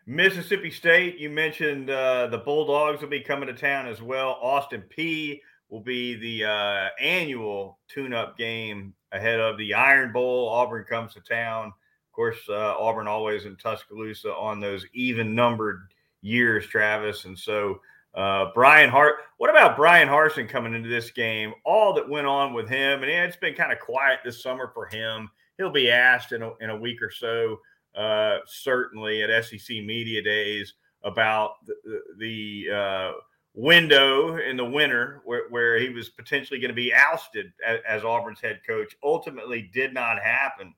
Mississippi 0.07 0.71
State, 0.71 1.19
you 1.19 1.29
mentioned 1.29 1.89
uh, 1.89 2.27
the 2.27 2.39
Bulldogs 2.39 3.01
will 3.01 3.09
be 3.09 3.21
coming 3.21 3.47
to 3.47 3.53
town 3.53 3.85
as 3.85 4.01
well. 4.01 4.39
Austin 4.41 4.83
Peay 4.97 5.41
will 5.71 5.79
be 5.81 6.15
the 6.15 6.45
uh, 6.45 6.89
annual 6.99 7.79
tune-up 7.87 8.37
game 8.37 8.93
ahead 9.11 9.39
of 9.39 9.57
the 9.57 9.73
Iron 9.73 10.11
Bowl. 10.11 10.49
Auburn 10.49 10.83
comes 10.83 11.13
to 11.13 11.21
town. 11.21 11.67
Of 11.67 12.11
course, 12.13 12.37
uh, 12.49 12.75
Auburn 12.77 13.07
always 13.07 13.45
in 13.45 13.55
Tuscaloosa 13.55 14.35
on 14.35 14.59
those 14.59 14.85
even-numbered 14.93 15.93
years, 16.21 16.67
Travis. 16.67 17.25
And 17.25 17.39
so 17.39 17.79
uh, 18.13 18.47
Bryan 18.53 18.89
Hart. 18.89 19.15
What 19.37 19.49
about 19.49 19.77
Brian 19.77 20.09
Harsin 20.09 20.47
coming 20.47 20.73
into 20.73 20.89
this 20.89 21.09
game? 21.11 21.53
All 21.65 21.93
that 21.93 22.07
went 22.07 22.27
on 22.27 22.53
with 22.53 22.67
him, 22.67 23.01
and 23.01 23.09
it's 23.09 23.37
been 23.37 23.53
kind 23.53 23.71
of 23.71 23.79
quiet 23.79 24.19
this 24.23 24.43
summer 24.43 24.69
for 24.73 24.87
him. 24.87 25.29
He'll 25.57 25.71
be 25.71 25.89
asked 25.89 26.33
in 26.33 26.41
a, 26.41 26.51
in 26.59 26.69
a 26.69 26.77
week 26.77 27.01
or 27.01 27.09
so, 27.09 27.59
uh, 27.95 28.39
certainly 28.45 29.23
at 29.23 29.45
SEC 29.45 29.69
Media 29.69 30.21
Days, 30.21 30.73
about 31.03 31.65
the, 31.65 32.01
the 32.17 32.65
uh, 32.75 33.11
window 33.53 34.37
in 34.37 34.55
the 34.57 34.65
winter 34.65 35.21
where, 35.25 35.49
where 35.49 35.79
he 35.79 35.89
was 35.89 36.09
potentially 36.09 36.59
going 36.59 36.69
to 36.69 36.75
be 36.75 36.93
ousted 36.93 37.51
as, 37.65 37.79
as, 37.87 38.03
Auburn's 38.03 38.39
head 38.39 38.61
coach. 38.65 38.95
Ultimately, 39.03 39.69
did 39.73 39.93
not 39.93 40.21
happen. 40.21 40.73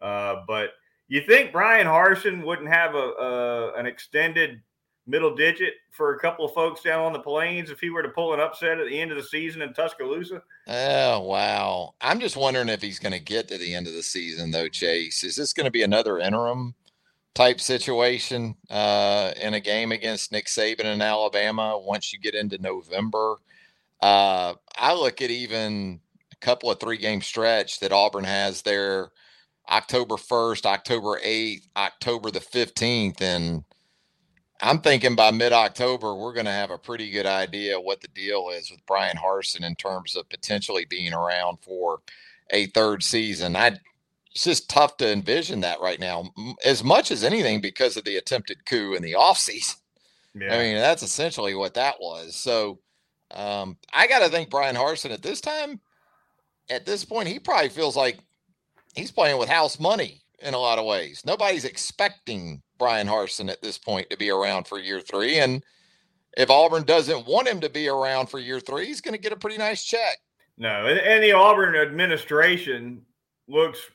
Uh, 0.00 0.36
but 0.46 0.70
you 1.08 1.20
think 1.20 1.52
Brian 1.52 1.86
Harsin 1.86 2.44
wouldn't 2.44 2.68
have 2.68 2.94
a, 2.94 2.98
a, 2.98 3.74
an 3.74 3.86
extended 3.86 4.60
middle 5.06 5.34
digit 5.34 5.74
for 5.90 6.14
a 6.14 6.18
couple 6.18 6.44
of 6.44 6.54
folks 6.54 6.82
down 6.82 7.04
on 7.04 7.12
the 7.12 7.18
plains 7.18 7.70
if 7.70 7.78
he 7.78 7.90
were 7.90 8.02
to 8.02 8.08
pull 8.08 8.32
an 8.32 8.40
upset 8.40 8.80
at 8.80 8.88
the 8.88 8.98
end 8.98 9.10
of 9.10 9.16
the 9.16 9.22
season 9.22 9.62
in 9.62 9.72
Tuscaloosa? 9.74 10.42
Oh 10.66 11.20
wow! 11.20 11.94
I'm 12.00 12.20
just 12.20 12.36
wondering 12.36 12.68
if 12.68 12.80
he's 12.80 12.98
going 12.98 13.12
to 13.12 13.20
get 13.20 13.48
to 13.48 13.58
the 13.58 13.74
end 13.74 13.86
of 13.86 13.92
the 13.92 14.02
season 14.02 14.50
though. 14.50 14.68
Chase, 14.68 15.24
is 15.24 15.36
this 15.36 15.52
going 15.52 15.66
to 15.66 15.70
be 15.70 15.82
another 15.82 16.18
interim? 16.18 16.74
Type 17.34 17.60
situation 17.60 18.54
uh, 18.70 19.32
in 19.40 19.54
a 19.54 19.60
game 19.60 19.92
against 19.92 20.32
Nick 20.32 20.46
Saban 20.46 20.84
in 20.84 21.02
Alabama 21.02 21.78
once 21.78 22.12
you 22.12 22.18
get 22.18 22.34
into 22.34 22.58
November. 22.58 23.36
Uh, 24.00 24.54
I 24.76 24.94
look 24.94 25.20
at 25.20 25.30
even 25.30 26.00
a 26.32 26.36
couple 26.36 26.70
of 26.70 26.78
three 26.78 26.98
game 26.98 27.20
stretch 27.20 27.80
that 27.80 27.92
Auburn 27.92 28.24
has 28.24 28.62
there 28.62 29.10
October 29.68 30.16
1st, 30.16 30.66
October 30.66 31.18
8th, 31.24 31.68
October 31.76 32.30
the 32.30 32.40
15th. 32.40 33.20
And 33.20 33.64
I'm 34.60 34.80
thinking 34.80 35.16
by 35.16 35.30
mid 35.30 35.52
October, 35.52 36.14
we're 36.14 36.34
going 36.34 36.46
to 36.46 36.52
have 36.52 36.70
a 36.70 36.78
pretty 36.78 37.10
good 37.10 37.26
idea 37.26 37.80
what 37.80 38.00
the 38.00 38.08
deal 38.08 38.50
is 38.50 38.70
with 38.70 38.84
Brian 38.86 39.16
Harsin 39.16 39.64
in 39.64 39.74
terms 39.74 40.16
of 40.16 40.28
potentially 40.28 40.84
being 40.84 41.12
around 41.12 41.58
for 41.62 42.00
a 42.50 42.66
third 42.66 43.02
season. 43.02 43.56
I 43.56 43.78
it's 44.34 44.44
just 44.44 44.68
tough 44.68 44.96
to 44.96 45.10
envision 45.10 45.60
that 45.60 45.80
right 45.80 46.00
now, 46.00 46.24
as 46.64 46.82
much 46.82 47.12
as 47.12 47.22
anything 47.22 47.60
because 47.60 47.96
of 47.96 48.04
the 48.04 48.16
attempted 48.16 48.66
coup 48.66 48.94
in 48.94 49.02
the 49.02 49.12
offseason. 49.18 49.76
Yeah. 50.34 50.54
I 50.54 50.58
mean, 50.58 50.76
that's 50.76 51.04
essentially 51.04 51.54
what 51.54 51.74
that 51.74 51.94
was. 52.00 52.34
So 52.34 52.80
um, 53.30 53.76
I 53.92 54.08
got 54.08 54.20
to 54.20 54.28
think 54.28 54.50
Brian 54.50 54.74
Harsin 54.74 55.12
at 55.12 55.22
this 55.22 55.40
time, 55.40 55.80
at 56.68 56.84
this 56.84 57.04
point, 57.04 57.28
he 57.28 57.38
probably 57.38 57.68
feels 57.68 57.96
like 57.96 58.18
he's 58.94 59.12
playing 59.12 59.38
with 59.38 59.48
house 59.48 59.78
money 59.78 60.22
in 60.40 60.54
a 60.54 60.58
lot 60.58 60.80
of 60.80 60.86
ways. 60.86 61.22
Nobody's 61.24 61.64
expecting 61.64 62.60
Brian 62.78 63.06
Harsin 63.06 63.48
at 63.48 63.62
this 63.62 63.78
point 63.78 64.10
to 64.10 64.16
be 64.16 64.30
around 64.30 64.66
for 64.66 64.80
year 64.80 65.00
three. 65.00 65.38
And 65.38 65.62
if 66.36 66.50
Auburn 66.50 66.82
doesn't 66.82 67.26
want 67.26 67.46
him 67.46 67.60
to 67.60 67.70
be 67.70 67.86
around 67.86 68.26
for 68.26 68.40
year 68.40 68.58
three, 68.58 68.86
he's 68.86 69.00
going 69.00 69.14
to 69.14 69.20
get 69.20 69.32
a 69.32 69.36
pretty 69.36 69.58
nice 69.58 69.84
check. 69.84 70.18
No, 70.58 70.86
and 70.86 71.22
the 71.22 71.32
Auburn 71.32 71.76
administration 71.76 73.02
looks 73.48 73.90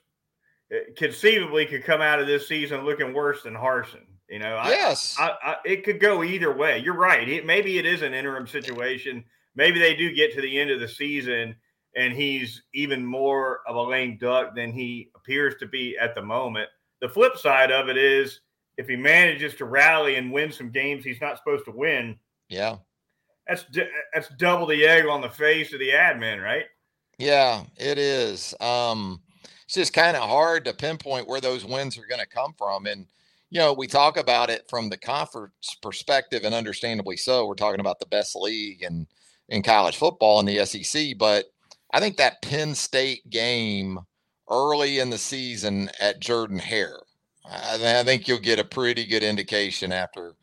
conceivably 0.96 1.66
could 1.66 1.84
come 1.84 2.02
out 2.02 2.20
of 2.20 2.28
this 2.28 2.48
season 2.48 2.86
looking 2.86 3.14
worse 3.14 3.44
than 3.44 3.54
Harsin. 3.54 4.06
You 4.30 4.40
know, 4.40 4.62
yes, 4.66 5.16
I, 5.18 5.32
I, 5.42 5.56
it 5.66 5.84
could 5.84 6.00
go 6.00 6.24
either 6.24 6.56
way. 6.56 6.78
You're 6.78 6.94
right. 6.94 7.28
It, 7.28 7.46
maybe 7.48 7.80
it 7.80 7.86
is 7.86 8.04
an 8.04 8.14
interim 8.14 8.46
situation. 8.46 9.26
Maybe 9.56 9.80
they 9.80 9.96
do 9.96 10.14
get 10.14 10.34
to 10.36 10.42
the 10.42 10.60
end 10.60 10.70
of 10.70 10.80
the 10.80 10.88
season 10.88 11.56
and 11.96 12.14
he's 12.14 12.64
even 12.74 13.06
more 13.06 13.62
of 13.68 13.76
a 13.76 13.82
lame 13.82 14.18
duck 14.20 14.56
than 14.56 14.72
he 14.72 15.10
appears 15.16 15.56
to 15.60 15.66
be 15.66 15.98
at 15.98 16.16
the 16.16 16.22
moment. 16.22 16.70
The 17.02 17.10
flip 17.10 17.38
side 17.38 17.72
of 17.72 17.90
it 17.90 17.98
is 17.98 18.42
if 18.78 18.88
he 18.88 18.96
manages 18.96 19.56
to 19.56 19.66
rally 19.66 20.16
and 20.16 20.32
win 20.32 20.52
some 20.52 20.72
games 20.72 21.04
he's 21.04 21.22
not 21.22 21.38
supposed 21.38 21.66
to 21.66 21.72
win. 21.72 22.18
Yeah. 22.50 22.78
That's 23.48 23.66
that's 24.14 24.30
double 24.38 24.68
the 24.68 24.86
egg 24.86 25.08
on 25.08 25.22
the 25.22 25.30
face 25.30 25.74
of 25.74 25.80
the 25.80 25.90
admin, 25.90 26.44
right? 26.44 26.66
Yeah, 27.18 27.64
it 27.78 27.98
is. 27.98 28.54
Um, 28.62 29.22
it's 29.70 29.76
just 29.76 29.94
kind 29.94 30.18
of 30.18 30.28
hard 30.28 30.66
to 30.66 30.74
pinpoint 30.74 31.28
where 31.28 31.40
those 31.40 31.64
wins 31.64 31.96
are 31.96 32.08
going 32.08 32.20
to 32.20 32.26
come 32.26 32.56
from. 32.58 32.88
And, 32.88 33.06
you 33.52 33.60
know, 33.60 33.72
we 33.72 33.86
talk 33.86 34.18
about 34.18 34.50
it 34.50 34.68
from 34.68 34.90
the 34.90 34.98
conference 34.98 35.78
perspective, 35.80 36.44
and 36.44 36.56
understandably 36.56 37.18
so. 37.18 37.46
We're 37.46 37.54
talking 37.54 37.80
about 37.80 38.00
the 38.00 38.08
best 38.08 38.36
league 38.36 38.82
and 38.82 39.06
in 39.48 39.62
college 39.62 39.96
football 39.96 40.40
in 40.40 40.48
the 40.48 40.66
SEC. 40.66 41.20
But 41.20 41.46
I 41.94 42.00
think 42.00 42.18
that 42.18 42.42
Penn 42.42 42.74
State 42.74 43.30
game 43.30 44.00
early 44.50 44.98
in 44.98 45.12
the 45.12 45.20
season 45.20 45.92
at 46.02 46.20
Jordan 46.20 46.58
Hare, 46.58 47.02
I, 47.46 48.00
I 48.00 48.04
think 48.04 48.28
you'll 48.28 48.40
get 48.40 48.58
a 48.58 48.64
pretty 48.64 49.06
good 49.06 49.22
indication 49.22 49.92
after 49.92 50.34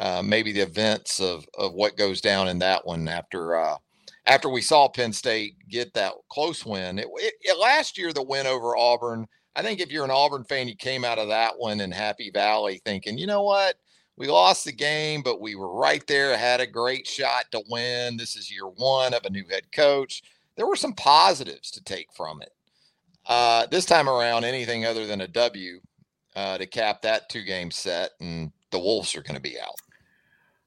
uh, 0.00 0.22
maybe 0.24 0.52
the 0.52 0.62
events 0.62 1.20
of 1.20 1.44
of 1.58 1.74
what 1.74 1.98
goes 1.98 2.22
down 2.22 2.48
in 2.48 2.58
that 2.60 2.86
one 2.86 3.08
after 3.08 3.58
uh, 3.58 3.76
after 4.26 4.48
we 4.48 4.60
saw 4.60 4.88
Penn 4.88 5.12
State 5.12 5.56
get 5.68 5.94
that 5.94 6.12
close 6.30 6.64
win. 6.64 6.98
It, 6.98 7.06
it, 7.16 7.34
it, 7.40 7.58
last 7.58 7.98
year, 7.98 8.12
the 8.12 8.22
win 8.22 8.46
over 8.46 8.76
Auburn, 8.76 9.26
I 9.56 9.62
think 9.62 9.80
if 9.80 9.90
you're 9.90 10.04
an 10.04 10.10
Auburn 10.10 10.44
fan, 10.44 10.68
you 10.68 10.76
came 10.76 11.04
out 11.04 11.18
of 11.18 11.28
that 11.28 11.58
one 11.58 11.80
in 11.80 11.90
Happy 11.90 12.30
Valley 12.32 12.80
thinking, 12.84 13.18
you 13.18 13.26
know 13.26 13.42
what? 13.42 13.76
We 14.16 14.28
lost 14.28 14.64
the 14.64 14.72
game, 14.72 15.22
but 15.22 15.40
we 15.40 15.54
were 15.54 15.72
right 15.74 16.06
there, 16.06 16.36
had 16.36 16.60
a 16.60 16.66
great 16.66 17.06
shot 17.06 17.46
to 17.52 17.62
win. 17.70 18.16
This 18.16 18.36
is 18.36 18.50
year 18.50 18.66
one 18.66 19.14
of 19.14 19.24
a 19.24 19.30
new 19.30 19.44
head 19.48 19.72
coach. 19.72 20.22
There 20.56 20.66
were 20.66 20.76
some 20.76 20.92
positives 20.92 21.70
to 21.70 21.82
take 21.82 22.12
from 22.14 22.42
it. 22.42 22.52
Uh, 23.26 23.66
this 23.66 23.86
time 23.86 24.08
around, 24.08 24.44
anything 24.44 24.84
other 24.84 25.06
than 25.06 25.22
a 25.22 25.28
W 25.28 25.80
uh, 26.36 26.58
to 26.58 26.66
cap 26.66 27.02
that 27.02 27.28
two 27.28 27.42
game 27.44 27.70
set, 27.70 28.10
and 28.20 28.52
the 28.70 28.78
Wolves 28.78 29.16
are 29.16 29.22
going 29.22 29.36
to 29.36 29.40
be 29.40 29.58
out. 29.58 29.80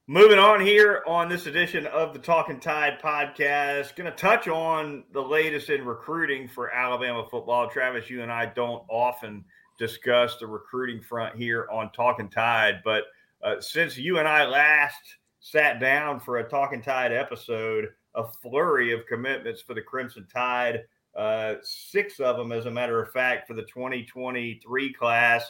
Moving 0.07 0.38
on 0.38 0.60
here 0.60 1.01
on 1.07 1.29
this 1.29 1.45
edition 1.45 1.88
of 1.88 2.12
the 2.12 2.19
Talking 2.19 2.60
Tide 2.60 3.00
podcast, 3.01 3.95
going 3.95 4.12
to 4.12 4.17
touch 4.17 4.50
on 4.50 5.05
the 5.13 5.22
latest 5.22 5.69
in 5.69 5.86
recruiting 5.86 6.45
for 6.45 6.69
Alabama 6.72 7.25
football. 7.31 7.69
Travis, 7.69 8.10
you 8.10 8.22
and 8.22 8.29
I 8.29 8.48
don't 8.48 8.83
often 8.89 9.45
discuss 9.79 10.36
the 10.36 10.45
recruiting 10.45 11.01
front 11.01 11.38
here 11.38 11.69
on 11.72 11.89
Talking 11.93 12.29
Tide, 12.29 12.81
but 12.83 13.05
uh, 13.45 13.62
since 13.62 13.98
you 13.98 14.19
and 14.19 14.27
I 14.27 14.43
last 14.45 15.00
sat 15.39 15.79
down 15.79 16.19
for 16.19 16.39
a 16.39 16.50
Talking 16.50 16.81
Tide 16.81 17.13
episode, 17.13 17.88
a 18.13 18.25
flurry 18.41 18.91
of 18.91 19.07
commitments 19.07 19.62
for 19.62 19.74
the 19.74 19.81
Crimson 19.81 20.27
Tide, 20.27 20.81
uh, 21.15 21.55
six 21.62 22.19
of 22.19 22.36
them, 22.36 22.51
as 22.51 22.65
a 22.65 22.72
matter 22.72 23.01
of 23.01 23.10
fact, 23.13 23.48
for 23.48 23.53
the 23.53 23.63
2023 23.63 24.91
class 24.91 25.50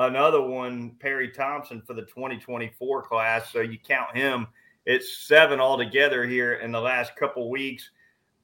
another 0.00 0.40
one, 0.40 0.92
Perry 0.98 1.30
Thompson, 1.30 1.82
for 1.82 1.94
the 1.94 2.02
2024 2.02 3.02
class. 3.02 3.52
So 3.52 3.60
you 3.60 3.78
count 3.78 4.16
him, 4.16 4.46
it's 4.86 5.18
seven 5.18 5.60
altogether 5.60 6.26
here 6.26 6.54
in 6.54 6.72
the 6.72 6.80
last 6.80 7.14
couple 7.16 7.50
weeks. 7.50 7.90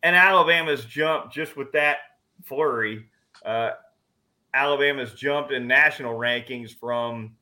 And 0.02 0.14
Alabama's 0.14 0.84
jumped 0.84 1.34
just 1.34 1.56
with 1.56 1.72
that 1.72 1.98
flurry. 2.44 3.06
Uh, 3.44 3.70
Alabama's 4.54 5.14
jumped 5.14 5.52
in 5.52 5.66
national 5.66 6.14
rankings 6.18 6.74
from 6.74 7.34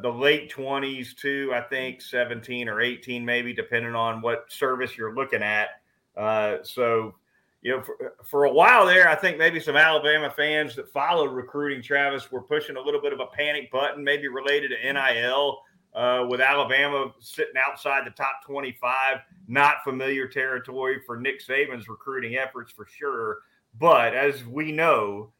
the 0.00 0.12
late 0.12 0.50
20s 0.50 1.16
to, 1.18 1.52
I 1.54 1.60
think, 1.62 2.00
17 2.00 2.68
or 2.68 2.80
18, 2.80 3.24
maybe, 3.24 3.52
depending 3.52 3.94
on 3.94 4.22
what 4.22 4.50
service 4.50 4.96
you're 4.96 5.14
looking 5.14 5.42
at. 5.42 5.68
Uh, 6.16 6.58
so 6.62 7.14
you 7.62 7.76
know, 7.76 7.82
for, 7.82 8.14
for 8.24 8.44
a 8.44 8.52
while 8.52 8.84
there, 8.84 9.08
I 9.08 9.14
think 9.14 9.38
maybe 9.38 9.60
some 9.60 9.76
Alabama 9.76 10.32
fans 10.36 10.74
that 10.76 10.92
followed 10.92 11.30
recruiting 11.32 11.80
Travis 11.80 12.30
were 12.30 12.42
pushing 12.42 12.76
a 12.76 12.80
little 12.80 13.00
bit 13.00 13.12
of 13.12 13.20
a 13.20 13.26
panic 13.26 13.70
button, 13.70 14.02
maybe 14.02 14.26
related 14.26 14.72
to 14.72 14.92
NIL, 14.92 15.60
uh, 15.94 16.26
with 16.28 16.40
Alabama 16.40 17.12
sitting 17.20 17.54
outside 17.56 18.04
the 18.04 18.10
top 18.10 18.44
25. 18.44 19.18
Not 19.46 19.76
familiar 19.84 20.26
territory 20.26 21.00
for 21.06 21.20
Nick 21.20 21.40
Saban's 21.40 21.88
recruiting 21.88 22.36
efforts 22.36 22.72
for 22.72 22.86
sure. 22.86 23.38
But 23.78 24.14
as 24.14 24.44
we 24.44 24.72
know, 24.72 25.32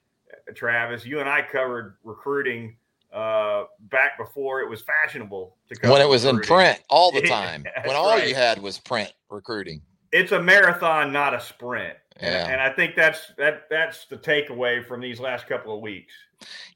Travis, 0.55 1.05
you 1.05 1.21
and 1.21 1.29
I 1.29 1.43
covered 1.43 1.97
recruiting 2.05 2.77
uh, 3.13 3.65
back 3.91 4.17
before 4.17 4.61
it 4.61 4.71
was 4.71 4.83
fashionable 4.83 5.57
to 5.69 5.75
cover 5.75 5.93
when 5.93 6.03
it 6.03 6.09
was 6.09 6.25
recruiting. 6.25 6.41
in 6.41 6.57
print 6.57 6.81
all 6.89 7.11
the 7.11 7.23
time. 7.29 7.65
when 7.85 7.97
all 7.97 8.17
right. 8.17 8.29
you 8.29 8.35
had 8.35 8.63
was 8.63 8.79
print 8.79 9.13
recruiting. 9.29 9.83
It's 10.13 10.33
a 10.33 10.41
marathon, 10.41 11.13
not 11.13 11.35
a 11.35 11.41
sprint. 11.41 11.97
Yeah. 12.21 12.49
And, 12.49 12.61
I 12.61 12.71
think 12.71 12.95
that's 12.95 13.33
that 13.39 13.69
that's 13.71 14.05
the 14.05 14.17
takeaway 14.17 14.87
from 14.87 15.01
these 15.01 15.19
last 15.19 15.47
couple 15.49 15.75
of 15.75 15.81
weeks. 15.81 16.13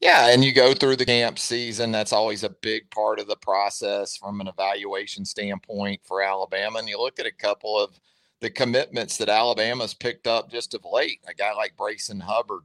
Yeah, 0.01 0.31
and 0.31 0.45
you 0.45 0.53
go 0.53 0.75
through 0.75 0.97
the 0.97 1.05
camp 1.05 1.39
season. 1.39 1.93
That's 1.93 2.13
always 2.13 2.43
a 2.45 2.51
big 2.51 2.91
part 2.91 3.19
of 3.19 3.27
the 3.27 3.37
process 3.37 4.17
from 4.17 4.41
an 4.41 4.49
evaluation 4.49 5.25
standpoint 5.25 6.01
for 6.05 6.23
Alabama. 6.23 6.79
And 6.79 6.89
you 6.89 6.99
look 6.99 7.19
at 7.19 7.27
a 7.27 7.33
couple 7.33 7.79
of 7.79 7.99
the 8.41 8.51
commitments 8.51 9.17
that 9.19 9.29
Alabama's 9.29 9.95
picked 9.95 10.27
up 10.27 10.51
just 10.51 10.75
of 10.75 10.85
late. 10.91 11.21
A 11.29 11.35
guy 11.35 11.53
like 11.53 11.77
Brayson 11.77 12.21
Hubbard, 12.21 12.63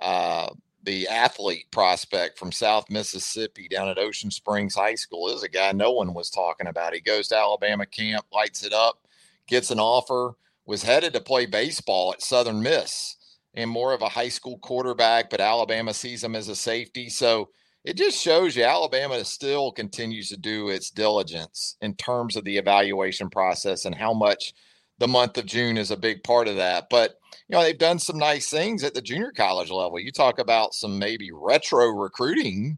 uh, 0.00 0.50
the 0.82 1.08
athlete 1.08 1.66
prospect 1.70 2.38
from 2.38 2.52
South 2.52 2.88
Mississippi 2.90 3.66
down 3.68 3.88
at 3.88 3.98
Ocean 3.98 4.30
Springs 4.30 4.74
High 4.74 4.94
School, 4.94 5.34
is 5.34 5.42
a 5.42 5.48
guy 5.48 5.72
no 5.72 5.92
one 5.92 6.14
was 6.14 6.30
talking 6.30 6.68
about. 6.68 6.94
He 6.94 7.00
goes 7.00 7.28
to 7.28 7.36
Alabama 7.36 7.86
camp, 7.86 8.24
lights 8.32 8.64
it 8.64 8.72
up, 8.72 9.05
gets 9.46 9.70
an 9.70 9.80
offer 9.80 10.34
was 10.66 10.82
headed 10.82 11.12
to 11.14 11.20
play 11.20 11.46
baseball 11.46 12.12
at 12.12 12.22
Southern 12.22 12.62
Miss 12.62 13.16
and 13.54 13.70
more 13.70 13.94
of 13.94 14.02
a 14.02 14.08
high 14.08 14.28
school 14.28 14.58
quarterback, 14.58 15.30
but 15.30 15.40
Alabama 15.40 15.94
sees 15.94 16.22
him 16.22 16.36
as 16.36 16.48
a 16.48 16.56
safety. 16.56 17.08
So 17.08 17.48
it 17.84 17.96
just 17.96 18.20
shows 18.20 18.56
you 18.56 18.64
Alabama 18.64 19.24
still 19.24 19.70
continues 19.72 20.28
to 20.30 20.36
do 20.36 20.68
its 20.68 20.90
diligence 20.90 21.76
in 21.80 21.94
terms 21.94 22.36
of 22.36 22.44
the 22.44 22.58
evaluation 22.58 23.30
process 23.30 23.84
and 23.84 23.94
how 23.94 24.12
much 24.12 24.52
the 24.98 25.08
month 25.08 25.38
of 25.38 25.46
June 25.46 25.78
is 25.78 25.90
a 25.90 25.96
big 25.96 26.22
part 26.24 26.48
of 26.48 26.56
that. 26.56 26.88
But 26.90 27.18
you 27.48 27.56
know, 27.56 27.62
they've 27.62 27.78
done 27.78 27.98
some 27.98 28.18
nice 28.18 28.50
things 28.50 28.82
at 28.82 28.94
the 28.94 29.00
junior 29.00 29.30
college 29.30 29.70
level. 29.70 30.00
You 30.00 30.10
talk 30.10 30.38
about 30.38 30.74
some 30.74 30.98
maybe 30.98 31.30
retro 31.32 31.86
recruiting. 31.88 32.76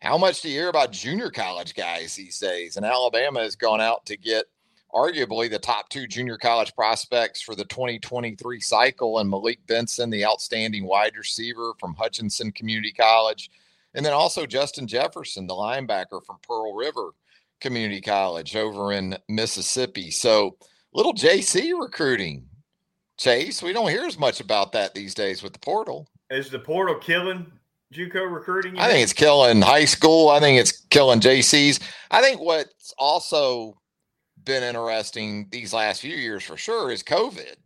How 0.00 0.16
much 0.18 0.40
do 0.40 0.48
you 0.48 0.60
hear 0.60 0.68
about 0.68 0.92
junior 0.92 1.30
college 1.30 1.74
guys 1.74 2.14
these 2.14 2.38
days? 2.38 2.76
And 2.76 2.86
Alabama 2.86 3.40
has 3.40 3.56
gone 3.56 3.80
out 3.80 4.06
to 4.06 4.16
get 4.16 4.44
arguably 4.94 5.50
the 5.50 5.58
top 5.58 5.88
two 5.88 6.06
junior 6.06 6.38
college 6.38 6.74
prospects 6.74 7.42
for 7.42 7.54
the 7.54 7.64
2023 7.64 8.60
cycle, 8.60 9.18
and 9.18 9.28
Malik 9.28 9.66
Benson, 9.66 10.08
the 10.08 10.24
outstanding 10.24 10.86
wide 10.86 11.16
receiver 11.16 11.72
from 11.80 11.94
Hutchinson 11.94 12.52
Community 12.52 12.92
College, 12.92 13.50
and 13.94 14.06
then 14.06 14.12
also 14.12 14.46
Justin 14.46 14.86
Jefferson, 14.86 15.46
the 15.46 15.54
linebacker 15.54 16.24
from 16.24 16.38
Pearl 16.46 16.74
River 16.74 17.10
Community 17.60 18.00
College 18.00 18.54
over 18.56 18.92
in 18.92 19.16
Mississippi. 19.28 20.10
So, 20.10 20.56
little 20.92 21.14
JC 21.14 21.78
recruiting. 21.78 22.46
Chase, 23.16 23.62
we 23.62 23.72
don't 23.72 23.90
hear 23.90 24.04
as 24.04 24.18
much 24.18 24.40
about 24.40 24.72
that 24.72 24.92
these 24.92 25.14
days 25.14 25.42
with 25.42 25.52
the 25.52 25.58
portal. 25.60 26.08
Is 26.30 26.50
the 26.50 26.58
portal 26.58 26.96
killing 26.96 27.46
JUCO 27.92 28.32
recruiting? 28.32 28.76
I 28.76 28.88
think 28.88 29.04
it's 29.04 29.12
killing 29.12 29.62
high 29.62 29.84
school. 29.84 30.30
I 30.30 30.40
think 30.40 30.58
it's 30.58 30.80
killing 30.90 31.20
JCs. 31.20 31.80
I 32.10 32.20
think 32.20 32.40
what's 32.40 32.92
also 32.98 33.78
been 34.44 34.62
interesting 34.62 35.48
these 35.50 35.72
last 35.72 36.00
few 36.00 36.16
years 36.16 36.42
for 36.42 36.56
sure 36.56 36.90
is 36.90 37.02
COVID 37.02 37.56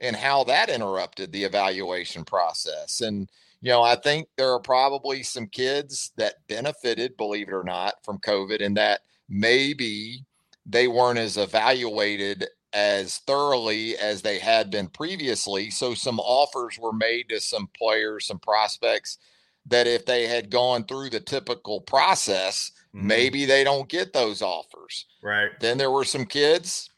and 0.00 0.14
how 0.14 0.44
that 0.44 0.68
interrupted 0.68 1.32
the 1.32 1.44
evaluation 1.44 2.24
process. 2.24 3.00
And, 3.00 3.30
you 3.62 3.70
know, 3.70 3.82
I 3.82 3.96
think 3.96 4.28
there 4.36 4.52
are 4.52 4.60
probably 4.60 5.22
some 5.22 5.46
kids 5.46 6.12
that 6.16 6.46
benefited, 6.48 7.16
believe 7.16 7.48
it 7.48 7.54
or 7.54 7.64
not, 7.64 7.94
from 8.04 8.18
COVID 8.18 8.64
and 8.64 8.76
that 8.76 9.00
maybe 9.28 10.24
they 10.66 10.88
weren't 10.88 11.18
as 11.18 11.36
evaluated 11.36 12.46
as 12.72 13.18
thoroughly 13.26 13.96
as 13.96 14.20
they 14.20 14.38
had 14.38 14.70
been 14.70 14.88
previously. 14.88 15.70
So 15.70 15.94
some 15.94 16.20
offers 16.20 16.78
were 16.78 16.92
made 16.92 17.30
to 17.30 17.40
some 17.40 17.68
players, 17.76 18.26
some 18.26 18.38
prospects 18.38 19.18
that 19.66 19.86
if 19.86 20.04
they 20.04 20.26
had 20.26 20.50
gone 20.50 20.84
through 20.84 21.10
the 21.10 21.20
typical 21.20 21.80
process, 21.80 22.70
mm-hmm. 22.96 23.06
maybe 23.06 23.44
they 23.44 23.64
don't 23.64 23.88
get 23.88 24.12
those 24.12 24.42
offers. 24.42 25.06
Right. 25.22 25.50
Then 25.60 25.78
there 25.78 25.90
were 25.90 26.04
some 26.04 26.24
kids 26.24 26.90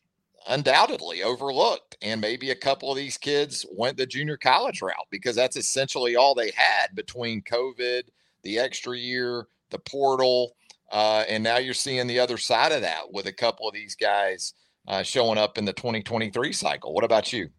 undoubtedly 0.49 1.23
overlooked. 1.23 1.97
And 2.03 2.21
maybe 2.21 2.51
a 2.51 2.57
couple 2.57 2.91
of 2.91 2.97
these 2.97 3.19
kids 3.19 3.67
went 3.71 3.97
the 3.97 4.07
junior 4.07 4.37
college 4.37 4.83
route 4.83 4.95
because 5.11 5.37
that's 5.37 5.57
essentially 5.57 6.17
all 6.17 6.35
they 6.35 6.51
had 6.57 6.95
between 6.95 7.43
COVID, 7.43 8.03
the 8.43 8.59
extra 8.59 8.97
year, 8.97 9.47
the 9.71 9.79
portal. 9.79 10.55
Uh, 10.91 11.25
and 11.29 11.45
now 11.45 11.59
you're 11.59 11.75
seeing 11.75 12.07
the 12.07 12.19
other 12.19 12.39
side 12.39 12.73
of 12.73 12.81
that 12.81 13.13
with 13.13 13.27
a 13.27 13.33
couple 13.33 13.69
of 13.69 13.75
these 13.75 13.95
guys 13.95 14.55
uh, 14.87 15.03
showing 15.03 15.39
up 15.39 15.59
in 15.59 15.65
the 15.65 15.73
2023 15.73 16.53
cycle. 16.53 16.95
What 16.95 17.05
about 17.05 17.33
you? 17.33 17.51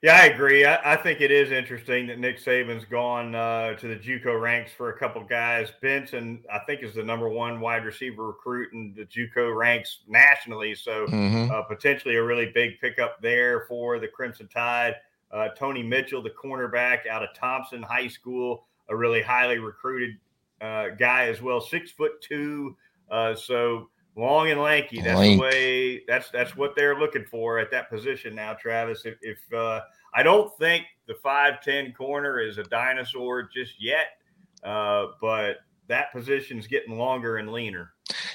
Yeah, 0.00 0.16
I 0.16 0.26
agree. 0.26 0.64
I, 0.64 0.92
I, 0.92 0.96
think 0.96 1.20
it 1.20 1.32
is 1.32 1.50
interesting 1.50 2.06
that 2.06 2.20
Nick 2.20 2.38
Saban's 2.38 2.84
gone 2.84 3.34
uh, 3.34 3.74
to 3.74 3.88
the 3.88 3.96
JUCO 3.96 4.40
ranks 4.40 4.70
for 4.70 4.90
a 4.90 4.98
couple 4.98 5.24
guys. 5.24 5.72
Benson, 5.82 6.44
I 6.52 6.60
think, 6.60 6.84
is 6.84 6.94
the 6.94 7.02
number 7.02 7.28
one 7.28 7.58
wide 7.58 7.84
receiver 7.84 8.28
recruit 8.28 8.72
in 8.72 8.94
the 8.96 9.04
JUCO 9.04 9.56
ranks 9.56 9.98
nationally. 10.06 10.76
So 10.76 11.06
mm-hmm. 11.06 11.50
uh, 11.50 11.62
potentially 11.62 12.14
a 12.14 12.22
really 12.22 12.52
big 12.54 12.80
pickup 12.80 13.20
there 13.20 13.64
for 13.66 13.98
the 13.98 14.06
Crimson 14.06 14.46
Tide. 14.46 14.94
Uh, 15.32 15.48
Tony 15.48 15.82
Mitchell, 15.82 16.22
the 16.22 16.30
cornerback 16.30 17.08
out 17.08 17.24
of 17.24 17.30
Thompson 17.34 17.82
High 17.82 18.08
School, 18.08 18.66
a 18.88 18.96
really 18.96 19.20
highly 19.20 19.58
recruited 19.58 20.16
uh, 20.60 20.90
guy 20.90 21.26
as 21.26 21.42
well, 21.42 21.60
six 21.60 21.90
foot 21.90 22.22
two. 22.22 22.76
Uh, 23.10 23.34
so 23.34 23.88
long 24.18 24.50
and 24.50 24.60
lanky. 24.60 25.00
That's 25.00 25.18
Lank. 25.18 25.38
the 25.38 25.42
way. 25.42 26.02
That's 26.06 26.30
that's 26.30 26.56
what 26.56 26.74
they're 26.76 26.98
looking 26.98 27.24
for 27.24 27.58
at 27.58 27.70
that 27.70 27.88
position 27.88 28.34
now, 28.34 28.54
Travis. 28.54 29.06
If, 29.06 29.14
if 29.22 29.38
uh, 29.54 29.80
I 30.14 30.22
don't 30.22 30.52
think 30.58 30.84
the 31.06 31.14
five 31.14 31.62
ten 31.62 31.92
corner 31.92 32.40
is 32.40 32.58
a 32.58 32.64
dinosaur 32.64 33.44
just 33.44 33.80
yet, 33.80 34.18
uh, 34.64 35.06
but 35.20 35.58
that 35.86 36.12
position's 36.12 36.66
getting 36.66 36.98
longer 36.98 37.36
and 37.36 37.50
leaner. 37.50 37.92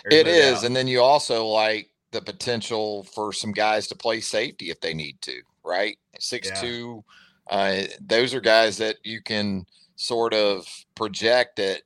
There's 0.09 0.21
it 0.21 0.25
no 0.25 0.31
is, 0.31 0.53
doubt. 0.55 0.63
and 0.63 0.75
then 0.75 0.87
you 0.87 1.01
also 1.01 1.45
like 1.45 1.89
the 2.11 2.21
potential 2.21 3.03
for 3.03 3.33
some 3.33 3.51
guys 3.51 3.87
to 3.87 3.95
play 3.95 4.21
safety 4.21 4.69
if 4.69 4.79
they 4.79 4.93
need 4.93 5.21
to. 5.21 5.41
Right, 5.63 5.97
six 6.19 6.49
yeah. 6.49 6.61
two. 6.61 7.03
Uh, 7.49 7.81
those 7.99 8.33
are 8.33 8.41
guys 8.41 8.77
that 8.77 8.97
you 9.03 9.21
can 9.21 9.65
sort 9.95 10.33
of 10.33 10.65
project 10.95 11.59
at 11.59 11.81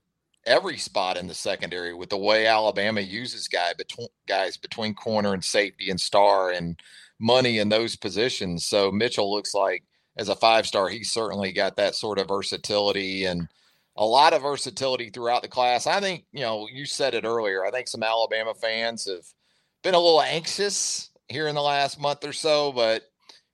every 0.47 0.77
spot 0.77 1.17
in 1.17 1.27
the 1.27 1.33
secondary 1.33 1.93
with 1.93 2.09
the 2.09 2.17
way 2.17 2.47
Alabama 2.47 3.01
uses 3.01 3.47
guy 3.47 3.73
between 3.77 4.07
guys 4.27 4.57
between 4.57 4.95
corner 4.95 5.33
and 5.33 5.43
safety 5.43 5.91
and 5.91 5.99
star 5.99 6.51
and 6.51 6.79
money 7.19 7.59
in 7.59 7.69
those 7.69 7.95
positions. 7.95 8.65
So 8.65 8.91
Mitchell 8.91 9.31
looks 9.31 9.53
like 9.53 9.83
as 10.17 10.29
a 10.29 10.35
five 10.35 10.65
star, 10.65 10.89
he's 10.89 11.11
certainly 11.11 11.51
got 11.51 11.75
that 11.75 11.95
sort 11.95 12.17
of 12.17 12.27
versatility 12.27 13.25
and 13.25 13.47
a 13.97 14.05
lot 14.05 14.33
of 14.33 14.41
versatility 14.41 15.09
throughout 15.09 15.41
the 15.41 15.47
class. 15.47 15.85
I 15.85 15.99
think, 15.99 16.25
you 16.31 16.41
know, 16.41 16.67
you 16.71 16.85
said 16.85 17.13
it 17.13 17.25
earlier. 17.25 17.65
I 17.65 17.71
think 17.71 17.87
some 17.87 18.03
Alabama 18.03 18.53
fans 18.53 19.05
have 19.05 19.25
been 19.83 19.95
a 19.95 19.99
little 19.99 20.21
anxious 20.21 21.09
here 21.29 21.47
in 21.47 21.55
the 21.55 21.61
last 21.61 21.99
month 21.99 22.23
or 22.23 22.33
so, 22.33 22.71
but 22.71 23.03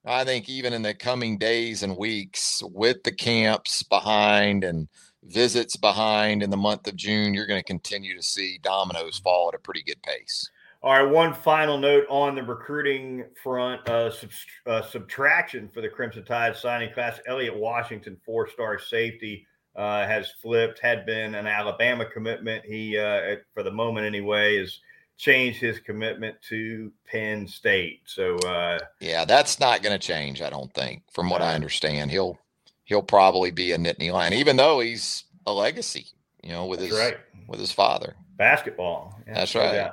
I 0.06 0.26
think 0.26 0.50
even 0.50 0.74
in 0.74 0.82
the 0.82 0.94
coming 0.94 1.38
days 1.38 1.82
and 1.82 1.98
weeks 1.98 2.62
with 2.64 3.04
the 3.04 3.12
camps 3.14 3.84
behind 3.84 4.64
and 4.66 4.90
visits 5.28 5.76
behind 5.76 6.44
in 6.44 6.50
the 6.50 6.58
month 6.58 6.88
of 6.88 6.96
June, 6.96 7.34
you're 7.34 7.48
going 7.48 7.60
to 7.60 7.66
continue 7.66 8.16
to 8.16 8.24
see 8.24 8.60
dominoes 8.62 9.20
fall 9.20 9.50
at 9.50 9.56
a 9.56 9.60
pretty 9.60 9.84
good 9.84 10.02
pace. 10.04 10.50
All 10.82 10.92
right, 10.92 11.10
one 11.10 11.34
final 11.34 11.78
note 11.78 12.06
on 12.10 12.36
the 12.36 12.44
recruiting 12.44 13.24
front 13.42 13.88
uh, 13.88 14.12
sub- 14.12 14.30
uh, 14.66 14.82
subtraction 14.82 15.70
for 15.74 15.80
the 15.80 15.88
Crimson 15.88 16.26
Tide 16.26 16.58
signing 16.58 16.92
class. 16.92 17.22
Elliot 17.26 17.56
Washington, 17.56 18.18
four 18.26 18.50
star 18.50 18.78
safety, 18.78 19.48
uh, 19.78 20.06
has 20.06 20.34
flipped, 20.42 20.80
had 20.80 21.06
been 21.06 21.36
an 21.36 21.48
Alabama 21.48 22.06
commitment. 22.06 22.66
He, 22.66 22.98
uh, 22.98 23.38
for 23.54 23.64
the 23.64 23.72
moment 23.72 24.06
anyway, 24.06 24.58
has 24.58 24.80
changed 25.16 25.60
his 25.60 25.80
commitment 25.80 26.36
to 26.50 26.92
Penn 27.08 27.48
State. 27.48 28.02
So, 28.06 28.36
uh, 28.40 28.80
yeah, 29.00 29.24
that's 29.24 29.62
not 29.62 29.84
going 29.84 29.98
to 29.98 30.06
change, 30.06 30.42
I 30.42 30.50
don't 30.50 30.74
think, 30.74 31.04
from 31.14 31.30
what 31.30 31.42
I 31.42 31.56
understand. 31.56 32.12
He'll 32.12 32.38
he'll 32.86 33.02
probably 33.04 33.52
be 33.52 33.72
a 33.72 33.78
Nittany 33.78 34.12
Lion, 34.12 34.34
even 34.34 34.58
though 34.58 34.80
he's 34.80 35.26
a 35.46 35.54
legacy, 35.54 36.08
you 36.42 36.52
know, 36.52 36.66
with 36.66 36.80
That's 36.80 36.92
his 36.92 37.00
right. 37.00 37.18
with 37.48 37.60
his 37.60 37.72
father. 37.72 38.16
Basketball. 38.38 39.20
Yeah, 39.28 39.34
That's 39.36 39.56
right. 39.56 39.92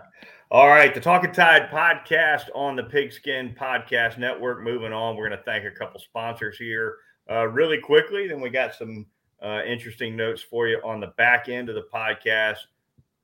All 0.52 0.66
right, 0.66 0.92
the 0.92 1.00
Talking 1.00 1.30
Tide 1.30 1.70
podcast 1.70 2.48
on 2.56 2.74
the 2.74 2.82
Pigskin 2.82 3.54
Podcast 3.54 4.18
Network. 4.18 4.64
Moving 4.64 4.92
on, 4.92 5.14
we're 5.14 5.28
going 5.28 5.38
to 5.38 5.44
thank 5.44 5.64
a 5.64 5.70
couple 5.70 6.00
sponsors 6.00 6.58
here 6.58 6.96
uh, 7.30 7.46
really 7.46 7.78
quickly. 7.78 8.26
Then 8.26 8.40
we 8.40 8.50
got 8.50 8.74
some 8.74 9.06
uh, 9.40 9.62
interesting 9.64 10.16
notes 10.16 10.42
for 10.42 10.66
you 10.66 10.80
on 10.82 10.98
the 10.98 11.12
back 11.16 11.48
end 11.48 11.68
of 11.68 11.76
the 11.76 11.86
podcast. 11.94 12.56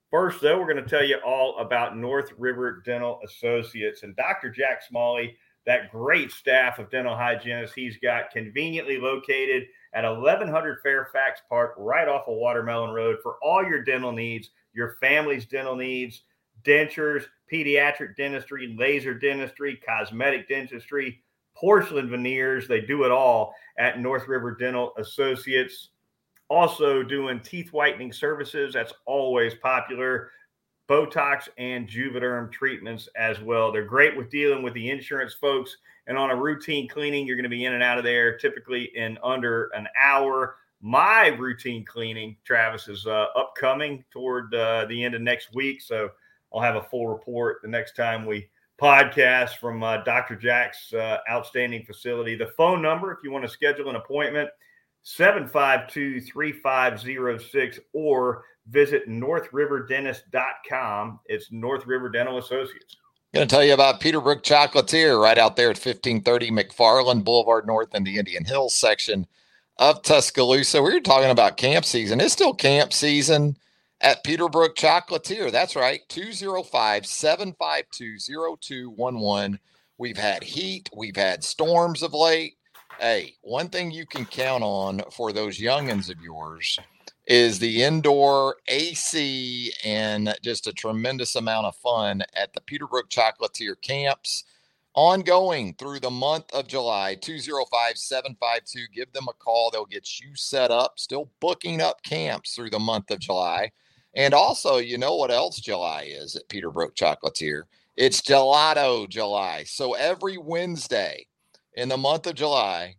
First, 0.09 0.41
though, 0.41 0.57
we're 0.61 0.73
going 0.73 0.85
to 0.85 0.89
tell 0.89 1.05
you 1.05 1.17
all 1.27 1.59
about 1.59 1.97
North 1.97 2.31
River 2.39 2.81
Dental 2.87 3.19
Associates 3.25 4.05
and 4.05 4.15
Dr. 4.15 4.49
Jack 4.49 4.85
Smalley 4.89 5.37
that 5.67 5.91
great 5.91 6.31
staff 6.31 6.79
of 6.79 6.91
dental 6.91 7.17
hygienists 7.17 7.75
he's 7.75 7.97
got 7.99 8.31
conveniently 8.31 8.99
located 8.99 9.65
at 9.95 10.05
1100 10.05 10.79
Fairfax 10.83 11.41
Park, 11.49 11.75
right 11.77 12.09
off 12.09 12.29
of 12.29 12.37
Watermelon 12.37 12.91
Road, 12.91 13.19
for 13.23 13.37
all 13.43 13.65
your 13.65 13.83
dental 13.83 14.13
needs, 14.13 14.51
your 14.73 14.97
family's 15.01 15.47
dental 15.47 15.75
needs, 15.75 16.23
dentures, 16.65 17.25
pediatric 17.53 18.17
dentistry, 18.17 18.75
laser 18.79 19.15
dentistry, 19.15 19.81
cosmetic 19.87 20.49
dentistry, 20.49 21.23
porcelain 21.57 22.11
veneers. 22.11 22.69
They 22.69 22.81
do 22.81 23.05
it 23.05 23.11
all 23.11 23.55
at 23.79 24.01
North 24.01 24.29
River 24.29 24.55
Dental 24.55 24.93
Associates. 24.99 25.91
Also, 26.49 27.03
doing 27.03 27.41
teeth 27.41 27.73
whitening 27.73 28.13
services. 28.13 28.75
That's 28.75 28.93
always 29.05 29.55
popular. 29.55 30.31
Botox 30.88 31.49
and 31.59 31.88
Juvederm 31.88 32.53
treatments 32.53 33.09
as 33.16 33.40
well. 33.40 33.72
They're 33.72 33.85
great 33.85 34.16
with 34.16 34.31
dealing 34.31 34.62
with 34.62 34.75
the 34.75 34.90
insurance 34.90 35.35
folks. 35.35 35.77
And 36.07 36.16
on 36.16 36.31
a 36.31 36.37
routine 36.37 36.88
cleaning, 36.88 37.27
you're 37.27 37.37
going 37.37 37.44
to 37.44 37.49
be 37.51 37.64
in 37.64 37.75
and 37.75 37.83
out 37.83 37.99
of 37.99 38.05
there 38.05 38.37
typically 38.38 38.85
in 38.96 39.18
under 39.25 39.70
an 39.75 39.88
hour. 40.01 40.57
My 40.81 41.29
routine 41.29 41.85
cleaning, 41.85 42.37
Travis, 42.44 42.87
is 42.87 43.07
uh, 43.07 43.27
upcoming 43.37 44.05
toward 44.12 44.55
uh, 44.55 44.87
the 44.88 45.03
end 45.03 45.14
of 45.14 45.22
next 45.22 45.55
week. 45.55 45.81
So 45.83 46.11
I'll 46.55 46.61
have 46.61 46.77
a 46.77 46.83
full 46.83 47.09
report 47.09 47.59
the 47.62 47.68
next 47.68 47.96
time 47.96 48.25
we 48.25 48.49
podcast 48.81 49.57
from 49.57 49.83
uh, 49.83 49.99
Dr. 49.99 50.37
Jack's 50.37 50.92
uh, 50.92 51.18
outstanding 51.31 51.85
facility. 51.85 52.37
The 52.37 52.53
phone 52.57 52.83
number, 52.83 53.12
if 53.12 53.18
you 53.25 53.31
want 53.31 53.44
to 53.44 53.51
schedule 53.51 53.88
an 53.88 53.96
appointment, 53.96 54.51
752 55.09 56.21
3506 56.21 57.79
or 57.92 58.42
visit 58.66 59.09
northriverdentist.com. 59.09 61.21
It's 61.27 61.53
North 61.53 61.87
River 61.87 62.09
Dental 62.09 62.38
Associates. 62.38 62.97
Going 63.33 63.47
to 63.47 63.55
tell 63.55 63.64
you 63.64 63.75
about 63.75 64.01
Peterbrooke 64.01 64.42
Chocolatier 64.42 65.23
right 65.23 65.38
out 65.38 65.55
there 65.55 65.71
at 65.71 65.77
1530 65.77 66.51
McFarland 66.51 67.23
Boulevard 67.23 67.69
North 67.69 67.95
in 67.95 68.03
the 68.03 68.19
Indian 68.19 68.45
Hills 68.45 68.75
section 68.75 69.29
of 69.79 70.03
Tuscaloosa. 70.03 70.83
We 70.83 70.95
were 70.95 71.01
talking 71.01 71.31
about 71.31 71.57
camp 71.57 71.85
season. 71.85 72.21
It's 72.21 72.33
still 72.33 72.53
camp 72.53 72.92
season 72.92 73.57
at 74.01 74.25
Peterbrooke 74.25 74.75
Chocolatier. 74.75 75.53
That's 75.53 75.77
right, 75.77 76.01
205 76.09 77.07
752 77.07 78.19
0211. 78.61 79.61
We've 79.99 80.19
had 80.19 80.42
heat, 80.42 80.90
we've 80.97 81.14
had 81.14 81.45
storms 81.45 82.03
of 82.03 82.12
late. 82.12 82.56
Hey, 82.99 83.35
one 83.43 83.69
thing 83.69 83.91
you 83.91 84.07
can 84.07 84.25
count 84.25 84.65
on 84.65 85.03
for 85.13 85.31
those 85.31 85.59
youngins 85.59 86.11
of 86.11 86.19
yours 86.23 86.79
is 87.27 87.59
the 87.59 87.83
indoor 87.83 88.57
AC 88.69 89.71
and 89.85 90.35
just 90.43 90.67
a 90.67 90.73
tremendous 90.73 91.37
amount 91.37 91.67
of 91.67 91.77
fun 91.77 92.23
at 92.35 92.55
the 92.55 92.61
Peterbrooke 92.63 93.11
Chocolatier 93.11 93.79
camps 93.83 94.45
ongoing 94.95 95.75
through 95.75 96.01
the 96.01 96.11
month 96.11 96.51
of 96.55 96.69
July. 96.69 97.17
205 97.17 97.99
752 97.99 98.87
give 98.95 99.13
them 99.13 99.27
a 99.29 99.35
call. 99.35 99.71
They'll 99.71 99.85
get 99.85 100.19
you 100.19 100.35
set 100.35 100.71
up 100.71 100.99
still 100.99 101.31
booking 101.39 101.83
up 101.83 102.03
camps 102.03 102.55
through 102.55 102.71
the 102.71 102.79
month 102.79 103.11
of 103.11 103.19
July. 103.19 103.73
And 104.15 104.33
also 104.33 104.79
you 104.79 104.97
know 104.97 105.17
what 105.17 105.31
else 105.31 105.61
July 105.61 106.09
is 106.09 106.35
at 106.35 106.49
Peterbrooke 106.49 106.95
Chocolatier? 106.95 107.65
It's 107.95 108.23
gelato 108.23 109.07
July. 109.07 109.65
So 109.65 109.93
every 109.93 110.39
Wednesday 110.39 111.27
in 111.77 111.89
the 111.89 111.97
month 111.97 112.27
of 112.27 112.35
July 112.35 112.97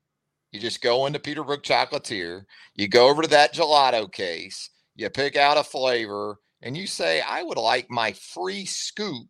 you 0.52 0.60
just 0.60 0.82
go 0.82 1.06
into 1.06 1.20
Peterbrooke 1.20 1.63
Chocolatier, 1.63 2.44
you 2.76 2.88
go 2.88 3.10
over 3.10 3.22
to 3.22 3.28
that 3.30 3.54
gelato 3.54 4.12
case, 4.12 4.70
you 4.96 5.10
pick 5.10 5.36
out 5.36 5.58
a 5.58 5.63
flavor, 5.63 6.40
and 6.62 6.76
you 6.76 6.88
say, 6.88 7.22
I 7.22 7.44
would 7.44 7.58
like 7.58 7.88
my 7.90 8.13
free 8.13 8.66
scoop 8.66 9.28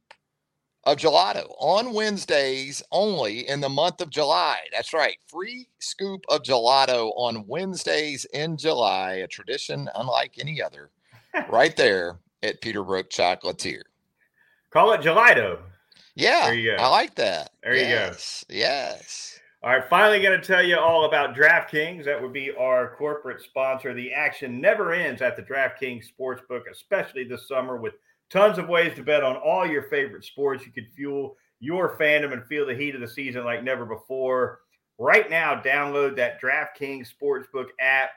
of 0.83 0.97
gelato 0.97 1.53
on 1.59 1.93
Wednesdays 1.93 2.81
only 2.91 3.47
in 3.49 3.59
the 3.59 3.67
month 3.67 3.99
of 3.99 4.09
July. 4.09 4.57
That's 4.71 4.93
right. 4.93 5.17
Free 5.27 5.67
scoop 5.79 6.23
of 6.29 6.43
gelato 6.43 7.11
on 7.17 7.45
Wednesdays 7.47 8.25
in 8.33 8.55
July, 8.55 9.15
a 9.15 9.27
tradition 9.27 9.89
unlike 9.95 10.35
any 10.39 10.61
other, 10.61 10.91
right 11.49 11.75
there 11.77 12.19
at 12.43 12.61
Peterbrooke 12.61 13.09
Chocolatier. 13.09 13.81
Call 14.69 14.93
it 14.93 15.01
gelato. 15.01 15.59
Yeah, 16.15 16.45
there 16.45 16.53
you 16.53 16.77
go. 16.77 16.83
I 16.83 16.87
like 16.87 17.15
that. 17.15 17.51
There 17.63 17.75
yes. 17.75 18.45
you 18.47 18.55
go. 18.55 18.59
Yes. 18.59 19.36
All 19.63 19.71
right, 19.71 19.89
finally, 19.89 20.21
going 20.21 20.39
to 20.39 20.45
tell 20.45 20.61
you 20.61 20.77
all 20.77 21.05
about 21.05 21.35
DraftKings. 21.35 22.05
That 22.05 22.21
would 22.21 22.31
be 22.31 22.51
our 22.51 22.95
corporate 22.95 23.41
sponsor. 23.41 23.91
The 23.91 24.13
action 24.13 24.61
never 24.61 24.93
ends 24.93 25.23
at 25.23 25.35
the 25.35 25.41
DraftKings 25.41 26.05
Sportsbook, 26.13 26.69
especially 26.71 27.23
this 27.23 27.47
summer, 27.47 27.75
with 27.75 27.95
tons 28.29 28.59
of 28.59 28.69
ways 28.69 28.95
to 28.95 29.03
bet 29.03 29.23
on 29.23 29.35
all 29.37 29.65
your 29.65 29.83
favorite 29.83 30.23
sports. 30.23 30.63
You 30.63 30.71
could 30.71 30.93
fuel 30.95 31.37
your 31.59 31.97
fandom 31.97 32.33
and 32.33 32.45
feel 32.45 32.67
the 32.67 32.75
heat 32.75 32.93
of 32.93 33.01
the 33.01 33.07
season 33.07 33.45
like 33.45 33.63
never 33.63 33.83
before. 33.83 34.59
Right 34.99 35.27
now, 35.27 35.59
download 35.59 36.15
that 36.17 36.39
DraftKings 36.39 37.07
Sportsbook 37.19 37.69
app. 37.79 38.11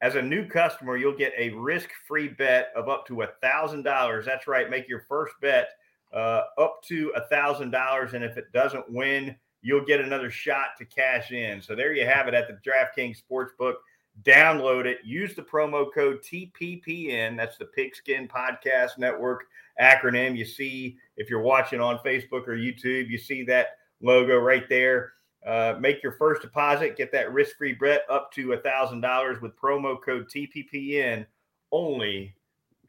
As 0.00 0.14
a 0.14 0.22
new 0.22 0.46
customer, 0.46 0.96
you'll 0.96 1.16
get 1.16 1.32
a 1.36 1.50
risk 1.50 1.88
free 2.06 2.28
bet 2.28 2.68
of 2.76 2.88
up 2.88 3.04
to 3.08 3.14
$1,000. 3.42 4.24
That's 4.24 4.46
right, 4.46 4.70
make 4.70 4.88
your 4.88 5.06
first 5.08 5.34
bet 5.40 5.70
uh, 6.12 6.42
up 6.56 6.82
to 6.84 7.12
$1,000. 7.32 8.12
And 8.12 8.24
if 8.24 8.36
it 8.36 8.52
doesn't 8.52 8.92
win, 8.92 9.34
you'll 9.64 9.84
get 9.84 10.00
another 10.00 10.30
shot 10.30 10.76
to 10.78 10.84
cash 10.84 11.32
in. 11.32 11.60
So 11.60 11.74
there 11.74 11.94
you 11.94 12.04
have 12.06 12.28
it 12.28 12.34
at 12.34 12.46
the 12.46 12.70
DraftKings 12.70 13.20
Sportsbook. 13.28 13.76
Download 14.22 14.84
it. 14.84 14.98
Use 15.04 15.34
the 15.34 15.42
promo 15.42 15.86
code 15.92 16.20
TPPN. 16.22 17.36
That's 17.36 17.56
the 17.56 17.64
Pigskin 17.64 18.28
Podcast 18.28 18.98
Network 18.98 19.46
acronym. 19.80 20.36
You 20.36 20.44
see, 20.44 20.98
if 21.16 21.30
you're 21.30 21.40
watching 21.40 21.80
on 21.80 21.98
Facebook 21.98 22.46
or 22.46 22.56
YouTube, 22.56 23.08
you 23.08 23.16
see 23.18 23.42
that 23.44 23.78
logo 24.02 24.36
right 24.36 24.68
there. 24.68 25.14
Uh, 25.44 25.76
make 25.80 26.02
your 26.02 26.12
first 26.12 26.42
deposit, 26.42 26.96
get 26.96 27.10
that 27.12 27.32
risk 27.32 27.56
free 27.56 27.72
bet 27.72 28.02
up 28.10 28.30
to 28.32 28.52
a 28.52 28.58
$1,000 28.58 29.40
with 29.40 29.58
promo 29.58 29.96
code 30.00 30.26
TPPN 30.28 31.26
only 31.72 32.34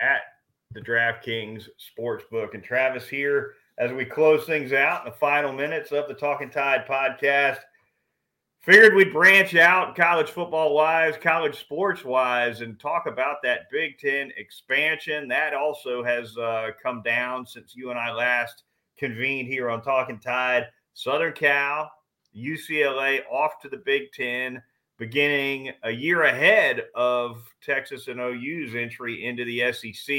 at 0.02 0.22
the 0.74 0.82
DraftKings 0.82 1.70
Sportsbook. 1.98 2.54
And 2.54 2.64
Travis 2.64 3.08
here 3.08 3.54
as 3.78 3.92
we 3.92 4.06
close 4.06 4.46
things 4.46 4.74
out 4.74 5.06
in 5.06 5.12
the 5.12 5.18
final 5.18 5.52
minutes 5.52 5.92
of 5.92 6.08
the 6.08 6.14
Talking 6.14 6.50
Tide 6.50 6.86
podcast. 6.88 7.60
Figured 8.62 8.96
we'd 8.96 9.14
branch 9.14 9.56
out 9.56 9.96
college 9.96 10.32
football 10.32 10.74
wise, 10.74 11.16
college 11.22 11.60
sports 11.60 12.04
wise, 12.04 12.62
and 12.62 12.80
talk 12.80 13.06
about 13.06 13.38
that 13.44 13.70
Big 13.70 14.00
Ten 14.00 14.32
expansion. 14.38 15.28
That 15.28 15.54
also 15.54 16.04
has 16.04 16.36
uh, 16.38 16.70
come 16.82 17.04
down 17.04 17.46
since 17.46 17.76
you 17.76 17.92
and 17.92 18.00
I 18.00 18.12
last 18.12 18.64
convened 18.98 19.48
here 19.48 19.70
on 19.70 19.84
Talking 19.84 20.20
Tide. 20.20 20.66
Southern 20.94 21.34
Cal, 21.34 21.92
UCLA 22.36 23.20
off 23.32 23.60
to 23.62 23.70
the 23.70 23.84
Big 23.86 24.12
Ten, 24.14 24.64
beginning 24.98 25.72
a 25.84 25.92
year 25.92 26.24
ahead 26.24 26.86
of 26.96 27.44
Texas 27.62 28.08
and 28.08 28.20
OU's 28.20 28.74
entry 28.74 29.26
into 29.26 29.46
the 29.46 29.72
SEC 29.74 30.16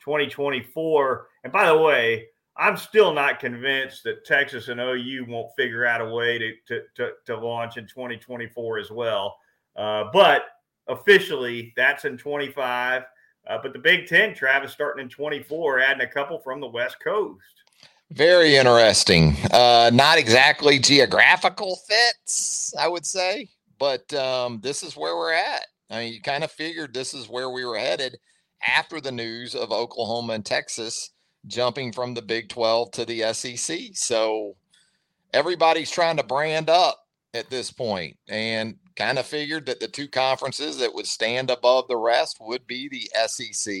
2024. 0.00 1.28
And 1.44 1.52
by 1.52 1.66
the 1.66 1.78
way, 1.78 2.26
I'm 2.58 2.76
still 2.76 3.12
not 3.12 3.38
convinced 3.38 4.02
that 4.04 4.24
Texas 4.24 4.68
and 4.68 4.80
OU 4.80 5.26
won't 5.28 5.54
figure 5.56 5.84
out 5.84 6.00
a 6.00 6.08
way 6.08 6.38
to 6.38 6.52
to, 6.68 6.82
to, 6.96 7.10
to 7.26 7.36
launch 7.36 7.76
in 7.76 7.86
2024 7.86 8.78
as 8.78 8.90
well. 8.90 9.36
Uh, 9.76 10.04
but 10.12 10.44
officially, 10.88 11.72
that's 11.76 12.04
in 12.04 12.16
25. 12.16 13.02
Uh, 13.48 13.58
but 13.62 13.72
the 13.72 13.78
Big 13.78 14.06
Ten, 14.06 14.34
Travis, 14.34 14.72
starting 14.72 15.04
in 15.04 15.08
24, 15.08 15.80
adding 15.80 16.02
a 16.02 16.10
couple 16.10 16.38
from 16.40 16.60
the 16.60 16.66
West 16.66 16.96
Coast. 17.02 17.44
Very 18.10 18.56
interesting. 18.56 19.36
Uh, 19.52 19.90
not 19.92 20.18
exactly 20.18 20.78
geographical 20.78 21.76
fits, 21.88 22.72
I 22.78 22.88
would 22.88 23.04
say, 23.04 23.48
but 23.78 24.12
um, 24.14 24.60
this 24.62 24.82
is 24.82 24.96
where 24.96 25.16
we're 25.16 25.32
at. 25.32 25.66
I 25.90 25.98
mean, 25.98 26.12
you 26.12 26.22
kind 26.22 26.44
of 26.44 26.50
figured 26.50 26.94
this 26.94 27.14
is 27.14 27.28
where 27.28 27.50
we 27.50 27.64
were 27.64 27.78
headed 27.78 28.16
after 28.66 29.00
the 29.00 29.12
news 29.12 29.54
of 29.54 29.70
Oklahoma 29.72 30.34
and 30.34 30.44
Texas 30.44 31.10
jumping 31.46 31.92
from 31.92 32.14
the 32.14 32.22
Big 32.22 32.48
12 32.48 32.90
to 32.92 33.04
the 33.04 33.32
SEC. 33.32 33.78
So 33.94 34.56
everybody's 35.32 35.90
trying 35.90 36.16
to 36.16 36.22
brand 36.22 36.70
up 36.70 37.06
at 37.34 37.50
this 37.50 37.70
point 37.70 38.16
and 38.28 38.76
kind 38.96 39.18
of 39.18 39.26
figured 39.26 39.66
that 39.66 39.80
the 39.80 39.88
two 39.88 40.08
conferences 40.08 40.78
that 40.78 40.94
would 40.94 41.06
stand 41.06 41.50
above 41.50 41.86
the 41.88 41.96
rest 41.96 42.38
would 42.40 42.66
be 42.66 42.88
the 42.88 43.10
SEC 43.26 43.74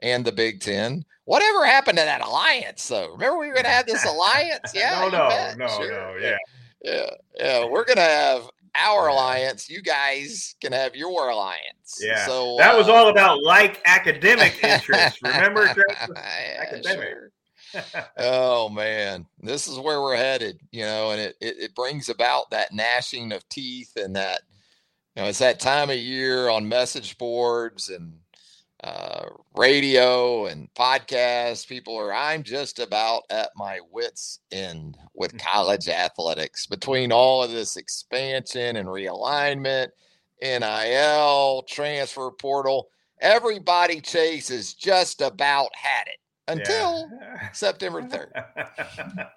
and 0.00 0.24
the 0.24 0.32
Big 0.32 0.60
Ten. 0.60 1.04
Whatever 1.24 1.64
happened 1.64 1.98
to 1.98 2.04
that 2.04 2.24
alliance, 2.24 2.86
though? 2.86 3.12
Remember 3.12 3.38
we 3.38 3.48
were 3.48 3.54
going 3.54 3.64
to 3.64 3.70
have 3.70 3.86
this 3.86 4.04
alliance? 4.08 4.72
Yeah. 4.74 5.08
no, 5.10 5.28
no, 5.28 5.66
no, 5.66 5.68
sure. 5.76 5.90
no. 5.90 6.16
Yeah. 6.20 6.36
Yeah. 6.84 7.10
Yeah. 7.38 7.64
We're 7.66 7.84
going 7.84 7.96
to 7.96 8.02
have 8.02 8.48
our 8.76 9.08
alliance, 9.08 9.68
you 9.68 9.82
guys 9.82 10.54
can 10.60 10.72
have 10.72 10.94
your 10.94 11.28
alliance. 11.28 11.98
Yeah. 12.00 12.26
So 12.26 12.56
that 12.58 12.74
uh, 12.74 12.78
was 12.78 12.88
all 12.88 13.08
about 13.08 13.42
like 13.42 13.80
academic 13.84 14.62
interests. 14.62 15.20
Remember, 15.22 15.64
yeah, 16.14 16.56
academic. 16.60 17.08
Sure. 17.08 17.32
oh 18.18 18.68
man, 18.68 19.26
this 19.40 19.68
is 19.68 19.78
where 19.78 20.00
we're 20.00 20.16
headed, 20.16 20.60
you 20.70 20.82
know, 20.82 21.10
and 21.10 21.20
it, 21.20 21.36
it, 21.40 21.56
it 21.58 21.74
brings 21.74 22.08
about 22.08 22.50
that 22.50 22.72
gnashing 22.72 23.32
of 23.32 23.48
teeth 23.48 23.92
and 23.96 24.16
that, 24.16 24.40
you 25.14 25.22
know, 25.22 25.28
it's 25.28 25.38
that 25.38 25.60
time 25.60 25.90
of 25.90 25.96
year 25.96 26.48
on 26.48 26.68
message 26.68 27.18
boards 27.18 27.88
and 27.88 28.14
uh, 28.84 29.26
radio 29.54 30.46
and 30.46 30.68
podcasts. 30.74 31.66
People 31.66 31.96
are, 31.96 32.12
I'm 32.12 32.42
just 32.42 32.78
about 32.78 33.22
at 33.30 33.50
my 33.56 33.80
wits' 33.90 34.40
end 34.52 34.96
with 35.14 35.34
mm. 35.34 35.40
college 35.40 35.88
athletics 35.88 36.66
between 36.66 37.12
all 37.12 37.42
of 37.42 37.50
this 37.50 37.76
expansion 37.76 38.76
and 38.76 38.88
realignment, 38.88 39.88
NIL, 40.42 41.64
transfer 41.68 42.30
portal. 42.30 42.88
Everybody 43.20 44.00
Chase, 44.00 44.48
chases 44.48 44.74
just 44.74 45.22
about 45.22 45.70
had 45.74 46.06
it 46.06 46.18
until 46.48 47.08
yeah. 47.20 47.52
September 47.52 48.02
3rd. 48.02 48.30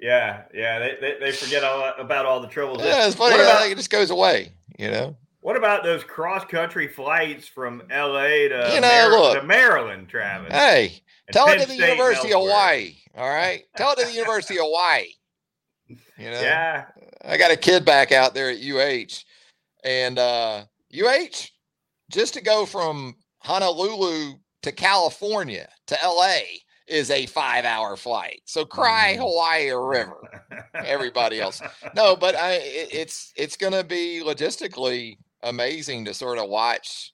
yeah, 0.00 0.42
yeah. 0.52 0.78
They, 0.78 0.96
they, 1.00 1.16
they, 1.20 1.32
forget 1.32 1.62
all 1.62 1.92
about 1.98 2.26
all 2.26 2.40
the 2.40 2.48
troubles. 2.48 2.82
Yeah, 2.82 3.06
it's 3.06 3.14
funny. 3.14 3.36
About, 3.36 3.68
it 3.68 3.76
just 3.76 3.90
goes 3.90 4.10
away, 4.10 4.52
you 4.78 4.90
know? 4.90 5.16
What 5.48 5.56
about 5.56 5.82
those 5.82 6.04
cross 6.04 6.44
country 6.44 6.86
flights 6.88 7.48
from 7.48 7.82
LA 7.90 8.48
to, 8.48 8.70
you 8.74 8.82
know, 8.82 9.08
Mar- 9.08 9.08
look, 9.08 9.40
to 9.40 9.46
Maryland, 9.46 10.06
Travis? 10.06 10.52
Hey, 10.52 11.00
tell 11.32 11.46
Penn 11.46 11.56
it 11.56 11.62
to 11.62 11.68
the 11.68 11.74
State 11.76 11.92
University 11.92 12.34
of 12.34 12.42
Hawaii. 12.42 12.96
All 13.16 13.30
right. 13.30 13.64
Tell 13.74 13.92
it 13.92 13.98
to 14.00 14.04
the 14.04 14.12
University 14.14 14.58
of 14.58 14.66
Hawaii. 14.66 15.06
You 15.88 15.96
know? 16.32 16.40
Yeah. 16.42 16.84
I 17.24 17.38
got 17.38 17.50
a 17.50 17.56
kid 17.56 17.86
back 17.86 18.12
out 18.12 18.34
there 18.34 18.50
at 18.50 18.58
UH. 18.62 19.24
And 19.84 20.18
uh 20.18 20.64
UH, 20.92 21.46
just 22.10 22.34
to 22.34 22.42
go 22.42 22.66
from 22.66 23.14
Honolulu 23.38 24.34
to 24.64 24.72
California 24.72 25.66
to 25.86 25.96
LA 26.04 26.40
is 26.86 27.10
a 27.10 27.24
five 27.24 27.64
hour 27.64 27.96
flight. 27.96 28.42
So 28.44 28.66
cry 28.66 29.14
mm. 29.14 29.20
Hawaii 29.20 29.70
or 29.70 29.88
river. 29.88 30.20
Everybody 30.74 31.40
else. 31.40 31.62
No, 31.96 32.16
but 32.16 32.34
I 32.34 32.56
it, 32.56 32.88
it's 32.92 33.32
it's 33.34 33.56
gonna 33.56 33.82
be 33.82 34.20
logistically 34.22 35.16
amazing 35.42 36.04
to 36.04 36.14
sort 36.14 36.38
of 36.38 36.48
watch 36.48 37.12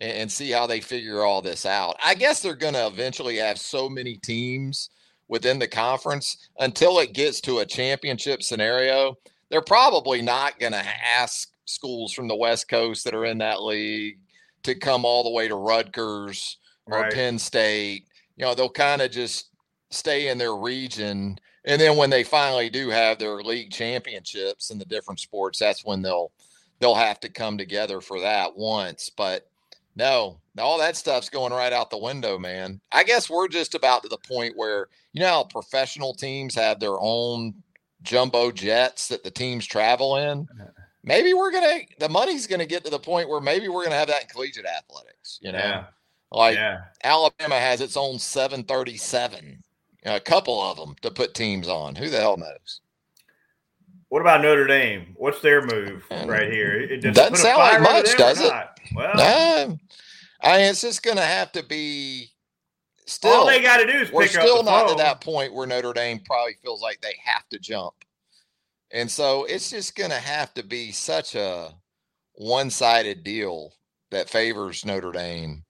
and, 0.00 0.30
see 0.30 0.50
how 0.50 0.66
they 0.66 0.80
figure 0.80 1.24
all 1.24 1.42
this 1.42 1.66
out. 1.66 1.96
I 2.04 2.14
guess 2.14 2.40
they're 2.40 2.54
going 2.54 2.74
to 2.74 2.86
eventually 2.86 3.36
have 3.36 3.58
so 3.58 3.88
many 3.88 4.16
teams 4.16 4.90
within 5.28 5.58
the 5.58 5.68
conference 5.68 6.48
until 6.58 6.98
it 7.00 7.12
gets 7.12 7.40
to 7.42 7.58
a 7.58 7.66
championship 7.66 8.42
scenario. 8.42 9.16
They're 9.50 9.60
probably 9.60 10.22
not 10.22 10.58
going 10.58 10.72
to 10.72 10.84
ask 11.18 11.48
schools 11.64 12.12
from 12.12 12.28
the 12.28 12.36
West 12.36 12.68
Coast 12.68 13.04
that 13.04 13.14
are 13.14 13.26
in 13.26 13.38
that 13.38 13.62
league 13.62 14.18
to 14.62 14.74
come 14.74 15.04
all 15.04 15.24
the 15.24 15.30
way 15.30 15.48
to 15.48 15.54
Rutgers 15.54 16.58
or 16.86 17.00
right. 17.00 17.12
Penn 17.12 17.38
State. 17.38 18.06
You 18.36 18.44
know, 18.44 18.54
they'll 18.54 18.70
kind 18.70 19.02
of 19.02 19.10
just 19.10 19.50
stay 19.90 20.28
in 20.28 20.38
their 20.38 20.56
region. 20.56 21.38
And 21.64 21.80
then 21.80 21.96
when 21.96 22.10
they 22.10 22.24
finally 22.24 22.70
do 22.70 22.88
have 22.88 23.18
their 23.18 23.42
league 23.42 23.70
championships 23.70 24.70
in 24.70 24.78
the 24.78 24.84
different 24.84 25.20
sports, 25.20 25.58
that's 25.58 25.84
when 25.84 26.02
they'll 26.02 26.30
they'll 26.78 26.94
have 26.94 27.20
to 27.20 27.28
come 27.28 27.58
together 27.58 28.00
for 28.00 28.20
that 28.20 28.56
once. 28.56 29.10
But 29.10 29.48
no, 29.96 30.38
all 30.58 30.78
that 30.78 30.96
stuff's 30.96 31.28
going 31.28 31.52
right 31.52 31.72
out 31.72 31.90
the 31.90 31.98
window, 31.98 32.38
man. 32.38 32.80
I 32.92 33.04
guess 33.04 33.28
we're 33.28 33.48
just 33.48 33.74
about 33.74 34.02
to 34.02 34.08
the 34.08 34.18
point 34.18 34.56
where 34.56 34.88
you 35.12 35.20
know 35.20 35.28
how 35.28 35.44
professional 35.44 36.14
teams 36.14 36.54
have 36.54 36.78
their 36.80 37.00
own 37.00 37.54
jumbo 38.02 38.52
jets 38.52 39.08
that 39.08 39.24
the 39.24 39.30
teams 39.30 39.66
travel 39.66 40.16
in. 40.16 40.48
Uh-huh. 40.50 40.70
Maybe 41.02 41.34
we're 41.34 41.52
gonna 41.52 41.80
the 41.98 42.08
money's 42.08 42.46
gonna 42.46 42.66
get 42.66 42.84
to 42.84 42.90
the 42.90 42.98
point 42.98 43.28
where 43.28 43.40
maybe 43.40 43.68
we're 43.68 43.84
gonna 43.84 43.96
have 43.96 44.08
that 44.08 44.22
in 44.22 44.28
collegiate 44.28 44.66
athletics. 44.66 45.38
You 45.40 45.52
know, 45.52 45.58
yeah. 45.58 45.84
like 46.30 46.56
yeah. 46.56 46.82
Alabama 47.02 47.58
has 47.58 47.80
its 47.80 47.96
own 47.96 48.18
737, 48.18 49.62
a 50.04 50.20
couple 50.20 50.60
of 50.60 50.76
them 50.76 50.94
to 51.02 51.10
put 51.10 51.34
teams 51.34 51.68
on. 51.68 51.94
Who 51.94 52.08
the 52.08 52.20
hell 52.20 52.36
knows? 52.36 52.80
What 54.08 54.20
about 54.20 54.40
Notre 54.40 54.66
Dame? 54.66 55.14
What's 55.16 55.40
their 55.42 55.64
move 55.64 56.04
right 56.24 56.50
here? 56.50 56.80
It 56.80 57.02
doesn't 57.02 57.36
sound 57.36 57.58
like 57.58 57.82
much, 57.82 58.16
does 58.16 58.40
it? 58.40 58.52
Well, 58.94 59.14
no. 59.16 59.78
I 60.42 60.58
mean, 60.58 60.70
it's 60.70 60.80
just 60.80 61.02
going 61.02 61.18
to 61.18 61.22
have 61.22 61.52
to 61.52 61.62
be. 61.62 62.30
Still, 63.06 63.32
all 63.32 63.46
they 63.46 63.62
got 63.62 63.78
to 63.78 63.86
do 63.86 63.98
is 63.98 64.12
we're 64.12 64.26
still 64.26 64.62
not 64.62 64.88
phone. 64.88 64.96
to 64.96 65.02
that 65.02 65.20
point 65.22 65.54
where 65.54 65.66
Notre 65.66 65.94
Dame 65.94 66.20
probably 66.24 66.54
feels 66.62 66.82
like 66.82 67.00
they 67.00 67.14
have 67.24 67.48
to 67.48 67.58
jump, 67.58 67.94
and 68.90 69.10
so 69.10 69.44
it's 69.44 69.70
just 69.70 69.96
going 69.96 70.10
to 70.10 70.18
have 70.18 70.52
to 70.54 70.62
be 70.62 70.92
such 70.92 71.34
a 71.34 71.72
one-sided 72.34 73.24
deal 73.24 73.72
that 74.10 74.28
favors 74.28 74.84
Notre 74.84 75.12
Dame 75.12 75.64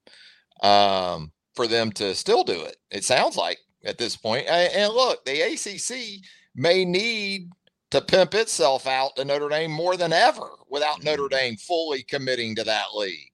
um, 0.62 1.32
for 1.54 1.68
them 1.68 1.92
to 1.92 2.14
still 2.14 2.42
do 2.42 2.60
it. 2.64 2.76
It 2.90 3.04
sounds 3.04 3.36
like 3.36 3.58
at 3.84 3.98
this 3.98 4.16
point. 4.16 4.46
And 4.48 4.92
look, 4.92 5.24
the 5.24 5.40
ACC 5.40 6.22
may 6.54 6.84
need 6.84 7.50
to 7.90 8.00
pimp 8.00 8.34
itself 8.34 8.86
out 8.86 9.16
to 9.16 9.24
Notre 9.24 9.48
Dame 9.48 9.70
more 9.70 9.96
than 9.96 10.12
ever 10.12 10.48
without 10.68 11.02
Notre 11.02 11.24
mm-hmm. 11.24 11.36
Dame 11.36 11.56
fully 11.56 12.02
committing 12.02 12.54
to 12.56 12.64
that 12.64 12.94
league. 12.94 13.32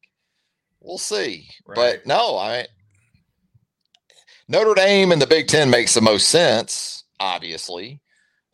We'll 0.80 0.98
see. 0.98 1.48
Right. 1.66 1.76
But 1.76 2.06
no, 2.06 2.36
I 2.36 2.66
Notre 4.48 4.74
Dame 4.74 5.12
and 5.12 5.20
the 5.20 5.26
Big 5.26 5.48
Ten 5.48 5.70
makes 5.70 5.94
the 5.94 6.02
most 6.02 6.28
sense, 6.28 7.04
obviously. 7.18 8.00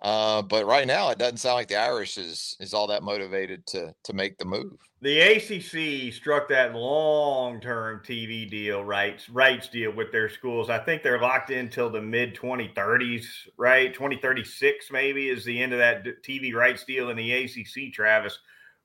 Uh, 0.00 0.40
but 0.40 0.64
right 0.64 0.86
now, 0.86 1.10
it 1.10 1.18
doesn't 1.18 1.38
sound 1.38 1.56
like 1.56 1.68
the 1.68 1.76
Irish 1.76 2.16
is 2.16 2.56
is 2.60 2.72
all 2.72 2.86
that 2.86 3.02
motivated 3.02 3.66
to 3.66 3.92
to 4.04 4.12
make 4.12 4.38
the 4.38 4.44
move. 4.44 4.78
The 5.02 5.18
ACC 5.18 6.12
struck 6.12 6.46
that 6.50 6.74
long 6.74 7.58
term 7.58 8.02
TV 8.04 8.48
deal 8.50 8.84
rights 8.84 9.30
rights 9.30 9.68
deal 9.68 9.92
with 9.92 10.12
their 10.12 10.28
schools. 10.28 10.68
I 10.68 10.78
think 10.78 11.02
they're 11.02 11.20
locked 11.20 11.48
in 11.48 11.70
till 11.70 11.88
the 11.88 12.02
mid 12.02 12.36
2030s, 12.36 13.24
right? 13.56 13.94
2036 13.94 14.90
maybe 14.90 15.30
is 15.30 15.42
the 15.42 15.62
end 15.62 15.72
of 15.72 15.78
that 15.78 16.04
TV 16.22 16.52
rights 16.52 16.84
deal 16.84 17.08
in 17.08 17.16
the 17.16 17.32
ACC. 17.32 17.94
Travis, 17.94 18.38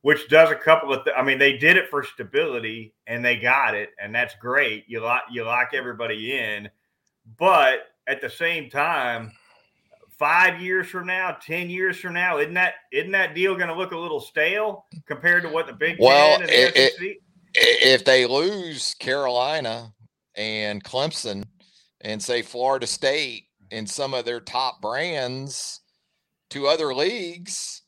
which 0.03 0.29
does 0.29 0.51
a 0.51 0.55
couple 0.55 0.93
of. 0.93 1.03
Th- 1.03 1.15
I 1.17 1.21
mean, 1.21 1.37
they 1.37 1.57
did 1.57 1.75
it 1.75 1.89
for 1.89 2.01
stability 2.01 2.93
and 3.07 3.23
they 3.23 3.35
got 3.35 3.75
it, 3.75 3.89
and 4.01 4.15
that's 4.15 4.35
great. 4.35 4.85
You 4.87 5.01
lock 5.01 5.23
you 5.29 5.43
lock 5.43 5.71
everybody 5.73 6.37
in, 6.37 6.69
but 7.37 7.87
at 8.07 8.21
the 8.21 8.29
same 8.29 8.69
time 8.69 9.33
five 10.17 10.61
years 10.61 10.87
from 10.87 11.07
now, 11.07 11.37
ten 11.41 11.69
years 11.69 11.97
from 11.97 12.13
now, 12.13 12.39
isn't 12.39 12.53
that 12.53 12.75
isn't 12.91 13.11
that 13.11 13.35
deal 13.35 13.55
going 13.55 13.67
to 13.67 13.75
look 13.75 13.91
a 13.91 13.97
little 13.97 14.21
stale 14.21 14.85
compared 15.07 15.43
to 15.43 15.49
what 15.49 15.67
the 15.67 15.73
Big 15.73 15.97
well, 15.99 16.39
Ten 16.39 16.41
and 16.41 16.49
the 16.49 16.81
it, 16.81 16.93
SEC? 16.93 17.17
if 17.55 18.03
they 18.03 18.25
lose 18.25 18.95
Carolina 18.95 19.93
and 20.35 20.83
Clemson 20.83 21.45
and 22.01 22.21
say 22.21 22.41
Florida 22.41 22.87
State 22.87 23.45
and 23.71 23.89
some 23.89 24.13
of 24.13 24.25
their 24.25 24.39
top 24.39 24.81
brands 24.81 25.81
to 26.49 26.67
other 26.67 26.93
leagues, 26.93 27.81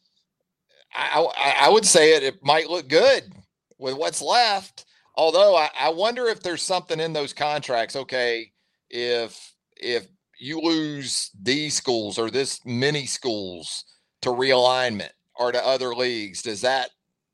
I, 0.93 1.27
I, 1.37 1.55
I 1.67 1.69
would 1.69 1.85
say 1.85 2.15
it, 2.15 2.23
it 2.23 2.43
might 2.43 2.69
look 2.69 2.87
good 2.87 3.31
with 3.77 3.95
what's 3.95 4.21
left. 4.21 4.85
Although 5.15 5.55
I, 5.55 5.69
I 5.77 5.89
wonder 5.89 6.27
if 6.27 6.41
there's 6.41 6.63
something 6.63 6.99
in 6.99 7.13
those 7.13 7.33
contracts. 7.33 7.95
Okay, 7.95 8.51
if 8.89 9.53
if 9.75 10.07
you 10.39 10.61
lose 10.61 11.31
these 11.41 11.75
schools 11.75 12.17
or 12.17 12.29
this 12.29 12.59
many 12.65 13.05
schools 13.05 13.85
to 14.21 14.29
realignment 14.29 15.11
or 15.35 15.51
to 15.51 15.65
other 15.65 15.93
leagues, 15.93 16.41
does 16.41 16.61
that 16.61 16.89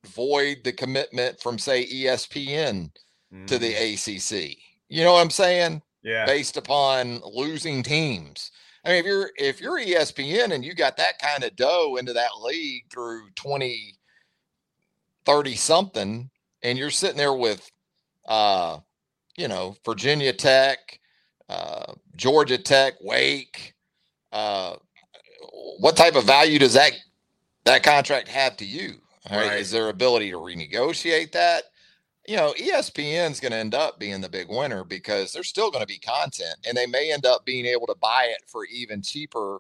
void 0.06 0.58
the 0.64 0.74
commitment 0.74 1.40
from 1.42 1.58
say 1.58 1.86
ESPN 1.86 2.92
mm. 3.34 3.48
to 3.48 3.58
the 3.58 3.74
mm. 3.74 3.94
ACC? 3.94 4.58
You 4.90 5.04
know 5.04 5.14
what 5.14 5.22
I'm 5.22 5.30
saying? 5.30 5.82
Yeah. 6.04 6.26
Based 6.26 6.58
upon 6.58 7.22
losing 7.24 7.82
teams. 7.82 8.52
I 8.86 8.90
mean, 8.90 9.00
if 9.00 9.06
you're 9.06 9.30
if 9.38 9.62
you're 9.62 9.80
ESPN 9.80 10.52
and 10.52 10.66
you 10.66 10.76
got 10.76 10.98
that 10.98 11.20
kind 11.20 11.44
of 11.44 11.56
dough 11.56 11.96
into 11.98 12.12
that 12.14 12.42
league 12.42 12.84
through 12.92 13.30
20, 13.36 13.96
30 15.26 15.56
something, 15.56 16.30
and 16.62 16.78
you're 16.78 16.90
sitting 16.90 17.18
there 17.18 17.34
with 17.34 17.72
uh, 18.28 18.80
you 19.38 19.48
know, 19.48 19.76
Virginia 19.86 20.34
Tech, 20.34 21.00
uh, 21.54 21.94
Georgia 22.16 22.58
Tech, 22.58 22.96
Wake. 23.02 23.76
Uh, 24.32 24.76
what 25.78 25.96
type 25.96 26.16
of 26.16 26.24
value 26.24 26.58
does 26.58 26.74
that 26.74 26.94
that 27.66 27.84
contract 27.84 28.28
have 28.28 28.58
to 28.58 28.66
you? 28.66 28.96
Right? 29.30 29.48
right. 29.48 29.60
Is 29.60 29.72
there 29.72 29.90
ability 29.90 30.32
to 30.32 30.38
renegotiate 30.38 31.32
that? 31.34 31.64
You 32.28 32.38
know, 32.38 32.54
ESPN's 32.58 33.40
going 33.40 33.52
to 33.52 33.58
end 33.58 33.76
up 33.76 34.00
being 34.00 34.22
the 34.22 34.30
big 34.30 34.48
winner 34.50 34.84
because 34.84 35.32
there's 35.32 35.50
still 35.50 35.70
going 35.70 35.84
to 35.84 35.88
be 35.88 36.00
content, 36.00 36.56
and 36.68 36.76
they 36.76 36.88
may 36.88 37.12
end 37.12 37.26
up 37.26 37.46
being 37.46 37.66
able 37.66 37.86
to 37.88 37.96
buy 38.02 38.30
it 38.30 38.44
for 38.48 38.66
even 38.66 39.02
cheaper, 39.02 39.60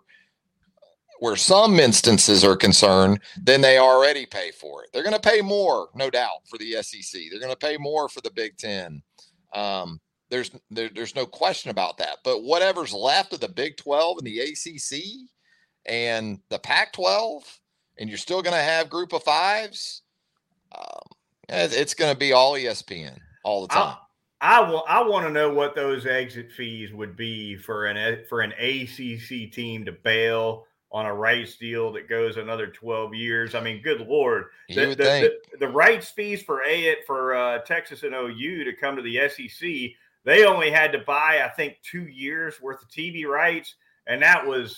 where 1.19 1.35
some 1.35 1.79
instances 1.79 2.43
are 2.43 2.55
concerned, 2.55 3.19
than 3.41 3.61
they 3.61 3.77
already 3.77 4.25
pay 4.25 4.51
for 4.51 4.83
it. 4.83 4.89
They're 4.93 5.03
going 5.03 5.15
to 5.15 5.29
pay 5.29 5.41
more, 5.41 5.89
no 5.93 6.09
doubt, 6.09 6.47
for 6.47 6.57
the 6.57 6.81
SEC. 6.81 7.21
They're 7.29 7.41
going 7.41 7.51
to 7.51 7.57
pay 7.57 7.77
more 7.77 8.07
for 8.09 8.21
the 8.21 8.31
Big 8.31 8.57
Ten. 8.57 9.01
Um, 9.53 9.99
there's 10.33 10.49
there, 10.71 10.89
there's 10.89 11.15
no 11.15 11.27
question 11.27 11.69
about 11.69 11.99
that. 11.99 12.17
But 12.23 12.43
whatever's 12.43 12.91
left 12.91 13.33
of 13.33 13.39
the 13.39 13.47
Big 13.47 13.77
12 13.77 14.17
and 14.17 14.27
the 14.27 14.39
ACC 14.39 15.03
and 15.85 16.39
the 16.49 16.57
Pac 16.57 16.93
12, 16.93 17.43
and 17.99 18.09
you're 18.09 18.17
still 18.17 18.41
going 18.41 18.55
to 18.55 18.61
have 18.61 18.89
group 18.89 19.13
of 19.13 19.23
fives, 19.23 20.01
um, 20.75 21.01
it's 21.49 21.93
going 21.93 22.11
to 22.11 22.17
be 22.17 22.33
all 22.33 22.53
ESPN 22.53 23.19
all 23.43 23.61
the 23.61 23.67
time. 23.67 23.95
I, 24.41 24.57
I, 24.57 24.69
will, 24.69 24.83
I 24.87 25.03
want 25.03 25.27
to 25.27 25.31
know 25.31 25.53
what 25.53 25.75
those 25.75 26.07
exit 26.07 26.51
fees 26.51 26.91
would 26.91 27.15
be 27.15 27.55
for 27.55 27.85
an 27.85 28.25
for 28.27 28.41
an 28.41 28.53
ACC 28.53 29.51
team 29.51 29.85
to 29.85 29.91
bail 29.91 30.65
on 30.91 31.05
a 31.05 31.13
rights 31.13 31.57
deal 31.57 31.91
that 31.91 32.09
goes 32.09 32.37
another 32.37 32.67
12 32.67 33.13
years. 33.13 33.53
I 33.53 33.61
mean, 33.61 33.83
good 33.83 34.01
lord, 34.01 34.45
the, 34.69 34.87
the, 34.87 34.95
the, 34.95 35.39
the, 35.59 35.67
rights 35.67 36.09
fees 36.09 36.41
for 36.41 36.63
a 36.63 36.97
for 37.05 37.35
uh, 37.35 37.59
Texas 37.59 38.01
and 38.01 38.15
OU 38.15 38.63
to 38.63 38.73
come 38.73 38.95
to 38.95 39.01
the 39.03 39.27
SEC 39.27 39.93
they 40.25 40.45
only 40.45 40.71
had 40.71 40.91
to 40.93 40.99
buy, 40.99 41.41
I 41.43 41.49
think, 41.49 41.77
two 41.89 42.07
years 42.07 42.61
worth 42.61 42.81
of 42.81 42.89
TV 42.89 43.25
rights, 43.25 43.75
and 44.07 44.21
that 44.21 44.45
was 44.45 44.77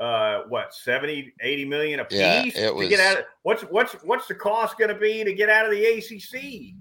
uh 0.00 0.42
what 0.48 0.72
70 0.72 1.32
80 1.40 1.64
million 1.64 1.98
a 1.98 2.04
piece 2.04 2.20
yeah, 2.20 2.44
it 2.44 2.72
was, 2.72 2.86
to 2.86 2.88
get 2.88 3.00
out 3.00 3.18
of 3.18 3.24
what's 3.42 3.62
what's 3.62 3.94
what's 4.04 4.28
the 4.28 4.34
cost 4.34 4.78
going 4.78 4.94
to 4.94 4.94
be 4.94 5.24
to 5.24 5.32
get 5.34 5.48
out 5.48 5.64
of 5.64 5.72
the 5.72 5.84
ACC 5.84 6.72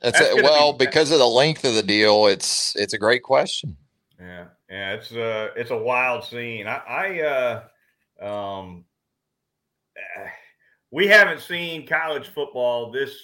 that's, 0.00 0.20
that's 0.20 0.36
it, 0.36 0.44
well 0.44 0.72
be, 0.72 0.86
because 0.86 1.10
of 1.10 1.18
the 1.18 1.26
length 1.26 1.64
of 1.64 1.74
the 1.74 1.82
deal 1.82 2.26
it's 2.28 2.76
it's 2.76 2.92
a 2.92 2.98
great 2.98 3.24
question. 3.24 3.76
Yeah 4.20 4.44
yeah 4.70 4.92
it's 4.92 5.12
uh 5.12 5.48
it's 5.56 5.70
a 5.70 5.76
wild 5.76 6.24
scene. 6.24 6.68
I 6.68 6.76
i 6.88 7.20
uh 8.20 8.60
um 8.60 8.84
we 10.92 11.08
haven't 11.08 11.40
seen 11.40 11.86
college 11.86 12.28
football 12.28 12.92
this 12.92 13.16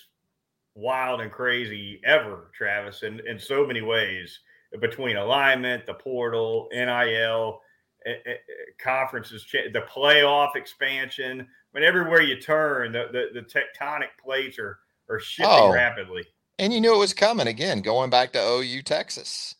wild 0.79 1.21
and 1.21 1.33
crazy 1.33 2.01
ever, 2.05 2.51
Travis, 2.55 3.03
in, 3.03 3.21
in 3.27 3.39
so 3.39 3.67
many 3.67 3.83
ways 3.83 4.39
between 4.81 5.17
alignment, 5.17 5.87
the 5.87 5.95
portal, 5.95 6.69
NIL, 6.73 7.61
eh, 8.07 8.13
eh, 8.27 8.35
conferences, 8.79 9.45
the 9.53 9.85
playoff 9.93 10.55
expansion. 10.57 11.41
I 11.41 11.79
mean, 11.79 11.87
everywhere 11.87 12.23
you 12.23 12.41
turn, 12.41 12.93
the, 12.93 13.09
the, 13.13 13.41
the 13.41 13.47
tectonic 13.47 14.11
plates 14.23 14.59
are, 14.59 14.79
are 15.11 15.19
shifting 15.19 15.53
oh, 15.53 15.73
rapidly. 15.73 16.25
And 16.59 16.73
you 16.73 16.81
knew 16.81 16.95
it 16.95 16.99
was 16.99 17.15
coming 17.15 17.49
again, 17.49 17.81
going 17.81 18.11
back 18.11 18.33
to 18.33 18.41
OU, 18.41 18.83
Texas, 18.83 19.55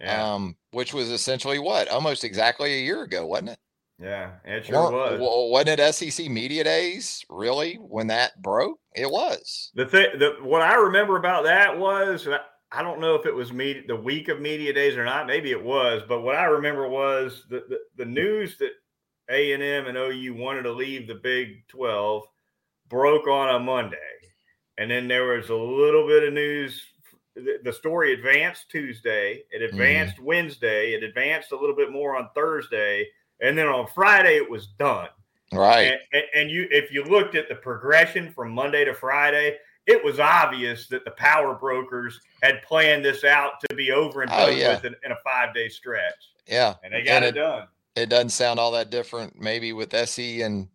yeah. 0.00 0.34
um, 0.34 0.56
which 0.72 0.94
was 0.94 1.10
essentially 1.10 1.58
what? 1.58 1.88
Almost 1.88 2.24
exactly 2.24 2.72
a 2.72 2.84
year 2.84 3.02
ago, 3.02 3.26
wasn't 3.26 3.50
it? 3.50 3.58
Yeah, 3.98 4.32
it 4.44 4.66
sure 4.66 4.90
was. 4.90 5.20
Wasn't 5.20 5.78
it 5.78 5.94
SEC 5.94 6.28
Media 6.28 6.64
Days, 6.64 7.24
really, 7.28 7.74
when 7.74 8.08
that 8.08 8.40
broke? 8.42 8.80
It 8.94 9.08
was. 9.08 9.70
The 9.74 9.86
thing, 9.86 10.06
the, 10.18 10.36
what 10.42 10.62
I 10.62 10.74
remember 10.74 11.16
about 11.16 11.44
that 11.44 11.78
was, 11.78 12.26
I 12.72 12.82
don't 12.82 13.00
know 13.00 13.14
if 13.14 13.24
it 13.24 13.34
was 13.34 13.50
the 13.50 14.00
week 14.02 14.28
of 14.28 14.40
Media 14.40 14.72
Days 14.72 14.96
or 14.96 15.04
not. 15.04 15.28
Maybe 15.28 15.52
it 15.52 15.62
was, 15.62 16.02
but 16.08 16.22
what 16.22 16.34
I 16.34 16.44
remember 16.44 16.88
was 16.88 17.44
the, 17.48 17.64
the, 17.68 17.78
the 17.96 18.04
news 18.04 18.58
that 18.58 18.72
A&M 19.30 19.86
and 19.86 19.96
OU 19.96 20.34
wanted 20.34 20.62
to 20.62 20.72
leave 20.72 21.06
the 21.06 21.14
Big 21.14 21.66
12 21.68 22.24
broke 22.88 23.28
on 23.28 23.54
a 23.54 23.60
Monday. 23.60 23.96
And 24.76 24.90
then 24.90 25.06
there 25.06 25.36
was 25.36 25.50
a 25.50 25.54
little 25.54 26.06
bit 26.08 26.24
of 26.24 26.34
news. 26.34 26.82
The 27.36 27.72
story 27.72 28.12
advanced 28.12 28.70
Tuesday, 28.70 29.44
it 29.50 29.62
mm-hmm. 29.62 29.74
advanced 29.74 30.16
mm. 30.16 30.24
Wednesday, 30.24 30.94
it 30.94 31.04
advanced 31.04 31.52
a 31.52 31.56
little 31.56 31.76
bit 31.76 31.92
more 31.92 32.16
on 32.16 32.28
Thursday– 32.34 33.06
and 33.40 33.56
then 33.56 33.66
on 33.66 33.86
Friday 33.86 34.36
it 34.36 34.48
was 34.48 34.68
done. 34.78 35.08
Right. 35.52 35.98
And, 36.12 36.22
and, 36.34 36.50
you, 36.50 36.66
if 36.70 36.92
you 36.92 37.04
looked 37.04 37.34
at 37.34 37.48
the 37.48 37.54
progression 37.54 38.32
from 38.32 38.50
Monday 38.50 38.84
to 38.84 38.94
Friday, 38.94 39.58
it 39.86 40.02
was 40.02 40.18
obvious 40.18 40.88
that 40.88 41.04
the 41.04 41.10
power 41.12 41.54
brokers 41.54 42.20
had 42.42 42.62
planned 42.62 43.04
this 43.04 43.24
out 43.24 43.52
to 43.68 43.74
be 43.74 43.92
over 43.92 44.22
and 44.22 44.30
oh, 44.32 44.46
done 44.46 44.48
oh, 44.48 44.52
yeah. 44.52 44.74
with 44.74 44.84
in, 44.84 44.94
in, 45.04 45.12
a 45.12 45.16
five 45.22 45.54
day 45.54 45.68
stretch. 45.68 46.32
Yeah, 46.46 46.74
and 46.82 46.92
they 46.92 47.02
got 47.02 47.16
and 47.16 47.24
it, 47.26 47.36
it, 47.36 47.40
done. 47.40 47.68
It 47.94 48.08
doesn't 48.08 48.30
sound 48.30 48.58
all 48.58 48.72
that 48.72 48.90
different, 48.90 49.40
maybe 49.40 49.72
with 49.72 49.94
SC 49.94 50.40
and 50.42 50.68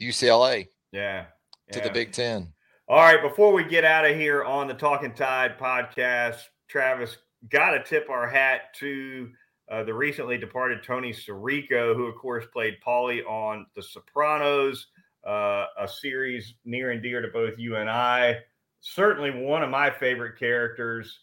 UCLA. 0.00 0.68
Yeah, 0.92 1.24
to 1.72 1.78
yeah. 1.78 1.84
the 1.84 1.90
Big 1.90 2.12
Ten. 2.12 2.52
All 2.86 2.98
right, 2.98 3.22
before 3.22 3.52
we 3.52 3.64
get 3.64 3.84
out 3.84 4.04
of 4.04 4.14
here 4.14 4.44
on 4.44 4.68
the 4.68 4.74
Talking 4.74 5.14
Tide 5.14 5.58
podcast, 5.58 6.36
Travis, 6.68 7.16
got 7.48 7.70
to 7.70 7.82
tip 7.82 8.10
our 8.10 8.28
hat 8.28 8.74
to 8.74 9.30
uh, 9.70 9.82
the 9.82 9.94
recently 9.94 10.36
departed 10.36 10.82
Tony 10.82 11.12
Sirico, 11.12 11.94
who 11.94 12.04
of 12.04 12.16
course 12.16 12.44
played 12.52 12.76
Paulie 12.86 13.24
on 13.26 13.66
The 13.74 13.82
Sopranos, 13.82 14.88
uh, 15.26 15.66
a 15.78 15.88
series 15.88 16.54
near 16.64 16.90
and 16.90 17.02
dear 17.02 17.22
to 17.22 17.28
both 17.28 17.58
you 17.58 17.76
and 17.76 17.88
I. 17.88 18.38
Certainly 18.80 19.30
one 19.30 19.62
of 19.62 19.70
my 19.70 19.90
favorite 19.90 20.38
characters, 20.38 21.20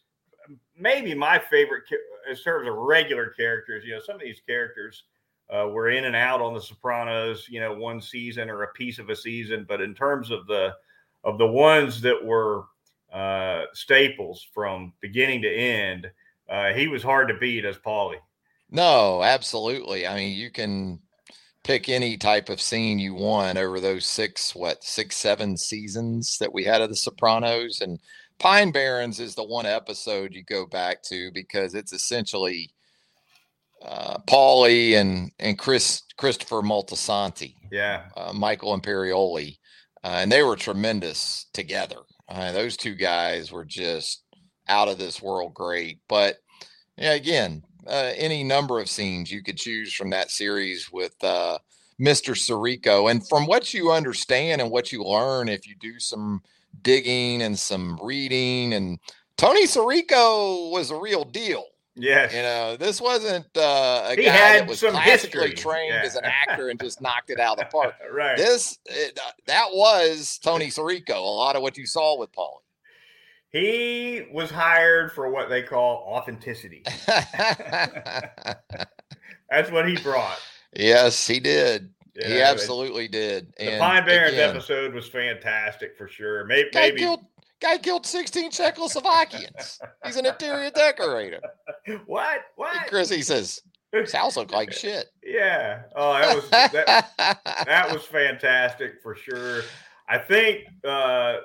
maybe 0.78 1.14
my 1.14 1.38
favorite 1.38 1.84
in 2.30 2.36
terms 2.36 2.68
of 2.68 2.76
regular 2.76 3.30
characters. 3.30 3.84
You 3.86 3.96
know, 3.96 4.02
some 4.04 4.16
of 4.16 4.22
these 4.22 4.42
characters 4.48 5.04
uh, 5.50 5.68
were 5.68 5.90
in 5.90 6.06
and 6.06 6.16
out 6.16 6.42
on 6.42 6.56
The 6.56 6.62
Sopranos. 6.62 7.48
You 7.48 7.60
know, 7.60 7.76
one 7.76 8.02
season 8.02 8.50
or 8.50 8.64
a 8.64 8.74
piece 8.74 8.98
of 8.98 9.10
a 9.10 9.16
season, 9.16 9.66
but 9.68 9.82
in 9.82 9.94
terms 9.94 10.32
of 10.32 10.48
the 10.48 10.74
of 11.24 11.38
the 11.38 11.48
ones 11.48 12.02
that 12.02 12.24
were 12.24 12.64
uh, 13.14 13.66
staples 13.74 14.48
from 14.54 14.94
beginning 15.02 15.44
to 15.44 15.54
end, 15.54 16.10
uh, 16.50 16.74
he 16.74 16.88
was 16.88 17.04
hard 17.04 17.28
to 17.28 17.38
beat 17.38 17.66
as 17.66 17.78
Paulie. 17.78 18.16
No, 18.72 19.22
absolutely. 19.24 20.08
I 20.08 20.16
mean, 20.16 20.38
you 20.38 20.50
can 20.50 21.00
pick 21.64 21.90
any 21.90 22.18
type 22.18 22.50
of 22.50 22.62
scene 22.62 22.98
you 23.00 23.14
want 23.14 23.58
over 23.58 23.80
those 23.80 24.06
six, 24.06 24.56
what, 24.56 24.84
six, 24.84 25.18
seven 25.18 25.58
seasons 25.58 26.38
that 26.40 26.54
we 26.54 26.64
had 26.64 26.82
of 26.82 26.90
The 26.90 26.96
Sopranos. 26.96 27.82
And 27.82 28.00
Pine 28.40 28.72
Barrens 28.72 29.20
is 29.20 29.36
the 29.36 29.44
one 29.44 29.66
episode 29.66 30.34
you 30.34 30.44
go 30.44 30.66
back 30.66 31.04
to 31.04 31.32
because 31.34 31.76
it's 31.76 31.94
essentially 31.94 32.72
uh, 33.84 34.18
Paulie 34.28 34.94
and 34.94 35.32
and 35.40 35.58
Chris 35.58 36.04
Christopher 36.18 36.62
Moltisanti, 36.62 37.56
Yeah. 37.72 38.04
uh, 38.16 38.32
Michael 38.32 38.80
Imperioli, 38.80 39.58
uh, 40.04 40.18
and 40.22 40.32
they 40.32 40.44
were 40.44 40.56
tremendous 40.56 41.48
together. 41.54 41.98
Uh, 42.30 42.52
those 42.52 42.78
two 42.78 42.96
guys 42.96 43.52
were 43.52 43.66
just 43.66 44.24
out 44.68 44.88
of 44.88 44.98
this 45.00 45.22
world 45.22 45.54
great. 45.54 46.00
But 46.08 46.38
yeah, 46.96 47.14
again, 47.14 47.64
uh, 47.88 48.12
any 48.16 48.44
number 48.44 48.80
of 48.80 48.90
scenes 48.90 49.32
you 49.32 49.42
could 49.44 49.58
choose 49.58 49.94
from 49.94 50.10
that 50.12 50.32
series 50.32 50.92
with 50.92 51.16
uh, 51.24 51.58
Mr. 52.00 52.34
Sirico. 52.36 53.10
And 53.10 53.28
from 53.28 53.46
what 53.46 53.74
you 53.74 53.92
understand 53.92 54.62
and 54.62 54.72
what 54.72 54.92
you 54.92 55.04
learn, 55.04 55.50
if 55.50 55.68
you 55.68 55.76
do 55.80 56.00
some 56.00 56.42
digging 56.84 57.42
and 57.42 57.58
some 57.58 58.00
reading, 58.02 58.74
and 58.74 59.00
Tony 59.38 59.66
Sirico 59.68 60.72
was 60.72 60.92
a 60.92 60.96
real 60.96 61.24
deal. 61.24 61.66
Yes. 61.96 62.34
You 62.34 62.42
know, 62.42 62.78
this 62.78 63.02
wasn't 63.02 63.46
uh, 63.58 64.08
a 64.12 64.16
He 64.16 64.24
guy 64.24 64.60
that 64.60 64.68
was 64.68 64.80
classically 64.80 65.50
history. 65.50 65.54
trained 65.54 65.94
Yeah. 65.94 66.04
as 66.06 66.16
an 66.16 66.24
actor 66.24 66.70
and 66.70 66.80
just 66.80 67.02
knocked 67.02 67.30
it 67.30 67.40
out 67.40 67.60
of 67.60 67.66
the 67.66 67.72
park. 67.72 67.96
right. 68.12 68.38
This 68.38 68.80
it, 68.86 69.20
uh, 69.20 69.32
that 69.48 69.68
was 69.74 70.40
Tony 70.42 70.68
Sirico. 70.68 71.16
A 71.16 71.20
lot 71.20 71.56
of 71.58 71.62
what 71.62 71.78
you 71.78 71.86
saw 71.86 72.18
with 72.18 72.32
Paulie. 72.32 72.62
He 73.52 74.26
was 74.32 74.50
hired 74.50 75.12
for 75.12 75.30
what 75.30 75.50
they 75.50 75.62
call 75.64 76.06
authenticity. 76.08 76.84
That's 79.50 79.70
what 79.70 79.88
he 79.88 79.98
brought. 79.98 80.40
yes, 80.76 81.28
he 81.28 81.40
did. 81.40 81.90
you 82.16 82.28
he 82.28 82.34
know, 82.36 82.44
absolutely 82.46 83.08
did. 83.08 83.54
The 83.58 83.74
And 83.74 83.80
Pine 83.80 84.06
Barrens 84.06 84.34
again, 84.34 84.50
episode 84.52 84.94
was 84.94 85.08
fantastic 85.08 85.98
for 85.98 86.08
sure. 86.08 86.46
Maybe, 86.46 86.70
Guy 86.72 86.80
maybe 86.82 87.00
killed 87.00 87.26
guy 87.60 87.78
killed 87.78 88.06
16 88.06 88.52
Czechoslovakians. 88.52 89.80
He's 90.06 90.16
an 90.16 90.26
interior 90.26 90.72
decorator. 90.72 91.42
what? 92.06 92.34
And 92.34 92.42
What? 92.56 92.88
Chrissy 92.88 93.22
says, 93.22 93.62
"His 93.92 94.12
house 94.14 94.38
look 94.38 94.52
like 94.52 94.72
shit." 94.72 95.08
Yeah. 95.24 95.84
Oh, 95.96 96.14
that 96.14 96.36
was 96.36 96.50
that, 96.50 97.12
that 97.66 97.92
was 97.92 98.04
fantastic 98.06 99.02
for 99.04 99.16
sure. 99.16 99.62
I 100.08 100.18
think 100.18 100.66
uh, 100.84 101.38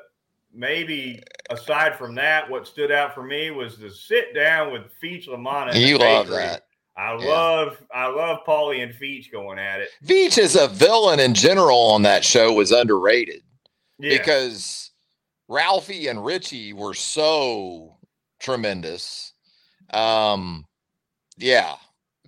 maybe 0.56 1.22
aside 1.50 1.96
from 1.96 2.14
that, 2.16 2.48
what 2.50 2.66
stood 2.66 2.90
out 2.90 3.14
for 3.14 3.22
me 3.22 3.50
was 3.50 3.76
the 3.78 3.90
sit 3.90 4.34
down 4.34 4.72
with 4.72 4.82
Feech 5.02 5.26
the 5.26 5.80
you 5.80 5.98
love 5.98 6.26
bakery. 6.26 6.42
that. 6.44 6.62
I 6.96 7.12
Yeah. 7.12 7.26
love 7.28 7.82
I 7.94 8.06
love 8.06 8.38
Paulie 8.46 8.82
and 8.82 8.94
Feech 8.94 9.30
going 9.30 9.58
at 9.58 9.80
it. 9.80 9.90
Feech 10.04 10.38
as 10.38 10.56
a 10.56 10.66
villain 10.68 11.20
in 11.20 11.34
general 11.34 11.78
on 11.78 12.02
that 12.02 12.24
show 12.24 12.52
was 12.52 12.72
underrated. 12.72 13.42
Yeah. 13.98 14.18
because 14.18 14.90
Ralphie 15.48 16.08
and 16.08 16.22
Richie 16.24 16.72
were 16.74 16.92
so 16.94 17.96
tremendous. 18.40 19.32
Um, 19.92 20.66
yeah, 21.38 21.76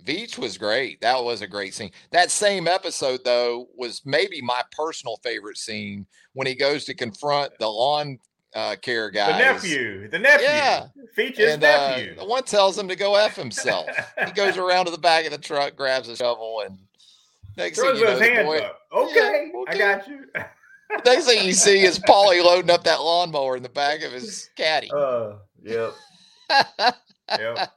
Feech 0.05 0.37
was 0.37 0.57
great. 0.57 1.01
That 1.01 1.23
was 1.23 1.41
a 1.41 1.47
great 1.47 1.73
scene. 1.73 1.91
That 2.11 2.31
same 2.31 2.67
episode, 2.67 3.21
though, 3.23 3.67
was 3.75 4.01
maybe 4.05 4.41
my 4.41 4.61
personal 4.71 5.17
favorite 5.23 5.57
scene 5.57 6.05
when 6.33 6.47
he 6.47 6.55
goes 6.55 6.85
to 6.85 6.93
confront 6.93 7.51
the 7.59 7.67
lawn 7.67 8.17
uh, 8.55 8.75
care 8.81 9.11
guy. 9.11 9.31
the 9.33 9.37
nephew, 9.37 10.07
the 10.09 10.19
nephew, 10.19 10.47
Yeah. 10.47 10.87
Feech's 11.15 11.39
And 11.39 11.63
uh, 11.63 11.89
nephew. 11.97 12.15
the 12.15 12.25
one 12.25 12.43
tells 12.43 12.77
him 12.77 12.87
to 12.87 12.95
go 12.95 13.15
F 13.15 13.35
himself. 13.35 13.87
he 14.25 14.31
goes 14.31 14.57
around 14.57 14.85
to 14.85 14.91
the 14.91 14.97
back 14.97 15.25
of 15.25 15.31
the 15.31 15.37
truck, 15.37 15.75
grabs 15.75 16.09
a 16.09 16.15
shovel, 16.15 16.63
and 16.65 16.77
next 17.57 17.79
thing 17.79 17.95
you 17.95 18.03
know, 18.05 18.17
the 18.17 18.43
boy, 18.43 18.57
up. 18.59 18.79
Okay, 18.91 19.51
Yeah, 19.53 19.63
I 19.67 19.77
got 19.77 20.07
you. 20.07 20.25
next 21.05 21.25
thing 21.25 21.45
you 21.45 21.53
see 21.53 21.81
is 21.81 21.99
Paulie 21.99 22.43
loading 22.43 22.71
up 22.71 22.83
that 22.85 23.01
lawnmower 23.01 23.55
in 23.55 23.61
the 23.63 23.69
back 23.69 24.01
of 24.01 24.11
his 24.11 24.49
caddy. 24.55 24.89
Uh, 24.91 25.33
yep, 25.61 25.93
yep. 27.37 27.69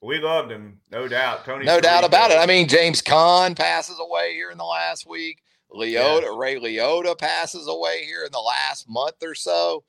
We 0.00 0.18
loved 0.20 0.50
him, 0.52 0.80
no 0.90 1.08
doubt. 1.08 1.44
Tony, 1.44 1.64
No 1.64 1.80
doubt 1.80 2.04
about 2.04 2.30
it. 2.30 2.38
I 2.38 2.46
mean, 2.46 2.68
James 2.68 3.02
Caan 3.02 3.56
passes 3.56 3.98
away 3.98 4.32
here 4.34 4.50
in 4.50 4.58
the 4.58 4.64
last 4.64 5.08
week. 5.08 5.42
Liotta, 5.72 6.38
Ray 6.38 6.56
Liotta 6.56 7.18
passes 7.18 7.66
away 7.68 8.04
here 8.04 8.24
in 8.24 8.32
the 8.32 8.38
last 8.40 8.88
month 8.88 9.22
or 9.22 9.34
so. 9.34 9.84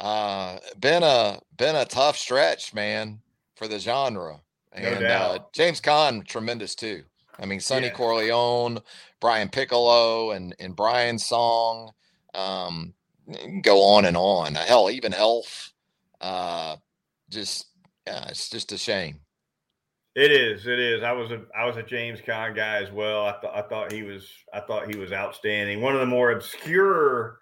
Uh, 0.00 0.58
been 0.78 1.02
a 1.02 1.40
been 1.56 1.76
a 1.76 1.84
tough 1.84 2.16
stretch, 2.16 2.72
man, 2.72 3.20
for 3.54 3.68
the 3.68 3.78
genre. 3.78 4.40
No 4.76 4.88
And 4.88 5.04
uh. 5.04 5.38
James 5.52 5.80
Caan, 5.80 6.26
tremendous 6.26 6.74
too. 6.74 7.04
I 7.38 7.46
mean, 7.46 7.60
Sonny 7.60 7.86
Yeah. 7.88 7.92
Corleone, 7.92 8.80
Brian 9.20 9.50
Piccolo, 9.50 10.30
and 10.30 10.54
and 10.58 10.74
Brian's 10.74 11.26
song. 11.26 11.92
Um, 12.34 12.94
go 13.62 13.82
on 13.82 14.04
and 14.06 14.16
on. 14.16 14.54
Hell, 14.54 14.90
even 14.90 15.12
Elf. 15.14 15.72
Uh, 16.20 16.76
just 17.28 17.66
uh, 18.10 18.26
it's 18.30 18.48
just 18.48 18.72
a 18.72 18.78
shame. 18.78 19.20
It 20.20 20.32
is. 20.32 20.66
It 20.66 20.78
is. 20.78 21.02
I 21.02 21.12
was 21.12 21.30
a 21.30 21.42
I 21.56 21.64
was 21.64 21.78
a 21.78 21.82
James 21.82 22.20
Caan 22.20 22.54
guy 22.54 22.76
as 22.82 22.90
well. 22.90 23.24
I 23.24 23.40
thought 23.40 23.54
I 23.56 23.62
thought 23.62 23.90
he 23.90 24.02
was 24.02 24.28
I 24.52 24.60
thought 24.60 24.92
he 24.92 24.98
was 24.98 25.12
outstanding. 25.12 25.80
One 25.80 25.94
of 25.94 26.00
the 26.00 26.06
more 26.06 26.32
obscure 26.32 27.38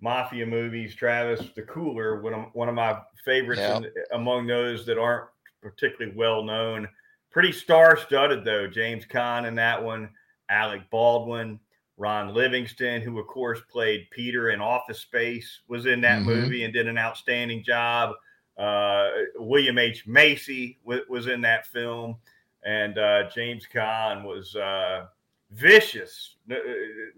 mafia 0.00 0.46
movies. 0.46 0.96
Travis 0.96 1.50
the 1.54 1.62
Cooler. 1.62 2.20
One 2.22 2.34
of 2.34 2.46
one 2.54 2.68
of 2.68 2.74
my 2.74 2.98
favorites 3.24 3.60
Yeah. 3.60 3.76
in, 3.76 3.92
among 4.12 4.48
those 4.48 4.84
that 4.86 4.98
aren't 4.98 5.28
particularly 5.62 6.16
well 6.16 6.42
known. 6.42 6.88
Pretty 7.30 7.52
star 7.52 7.96
studded 7.96 8.44
though. 8.44 8.66
James 8.66 9.04
Caan 9.06 9.46
in 9.46 9.54
that 9.54 9.80
one. 9.80 10.10
Alec 10.48 10.82
Baldwin. 10.90 11.60
Ron 11.98 12.34
Livingston, 12.34 13.02
who 13.02 13.20
of 13.20 13.26
course 13.28 13.60
played 13.70 14.08
Peter 14.10 14.50
in 14.50 14.60
Office 14.60 15.00
Space, 15.02 15.60
was 15.68 15.84
in 15.86 16.00
that 16.00 16.22
Mhm. 16.22 16.24
movie 16.24 16.64
and 16.64 16.72
did 16.74 16.88
an 16.88 16.96
outstanding 16.98 17.62
job. 17.62 18.16
Uh, 18.60 19.10
William 19.36 19.78
H. 19.78 20.06
Macy 20.06 20.78
w- 20.84 21.04
was 21.08 21.28
in 21.28 21.40
that 21.40 21.66
film, 21.66 22.16
and 22.62 22.98
uh, 22.98 23.30
James 23.34 23.66
Caan 23.72 24.22
was 24.22 24.54
uh, 24.54 25.06
vicious. 25.50 26.36
No, 26.46 26.58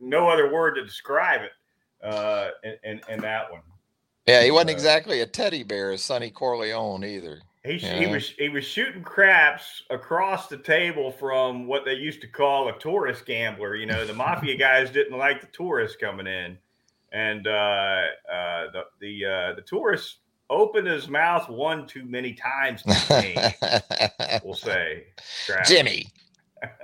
no 0.00 0.28
other 0.28 0.52
word 0.52 0.74
to 0.74 0.85
describe 0.85 1.40
it 1.42 1.50
uh, 2.07 2.50
in, 2.62 2.76
in, 2.85 3.00
in 3.09 3.20
that 3.22 3.50
one. 3.50 3.62
Yeah, 4.26 4.44
he 4.44 4.52
wasn't 4.52 4.70
exactly 4.70 5.20
a 5.20 5.26
teddy 5.26 5.64
bear 5.64 5.90
as 5.90 6.05
Sonny 6.05 6.31
Corleone 6.31 7.05
either. 7.05 7.40
He, 7.64 7.78
sh- 7.78 7.87
he 7.87 8.07
was 8.07 8.31
he 8.38 8.48
was 8.48 8.64
shooting 8.64 9.02
craps 9.02 9.83
across 9.90 10.46
the 10.46 10.59
table 10.59 11.11
from 11.11 11.66
what 11.66 11.85
they 11.85 11.94
used 11.94 12.20
to 12.20 12.28
call 12.28 12.68
a 12.68 12.78
tourist 12.78 13.26
gambler. 13.26 13.74
You 13.74 13.87
know, 13.87 14.05
the 14.05 14.14
mafia 14.14 14.57
guys 14.59 14.90
didn't 14.90 15.18
like 15.18 15.40
the 15.40 15.48
tourists 15.48 15.96
coming 15.96 16.28
in, 16.28 16.57
and 17.12 17.48
uh, 17.48 17.50
uh, 18.33 18.70
the 18.72 18.83
the 19.00 19.24
uh, 19.24 19.55
the 19.55 19.62
tourist 19.62 20.18
opened 20.52 20.86
his 20.86 21.08
mouth 21.08 21.48
one 21.48 21.86
too 21.86 22.04
many 22.04 22.34
times. 22.34 22.82
To 22.82 23.22
me, 23.22 23.36
we'll 24.44 24.54
say, 24.54 25.04
Travis. 25.46 25.68
Jimmy. 25.68 26.06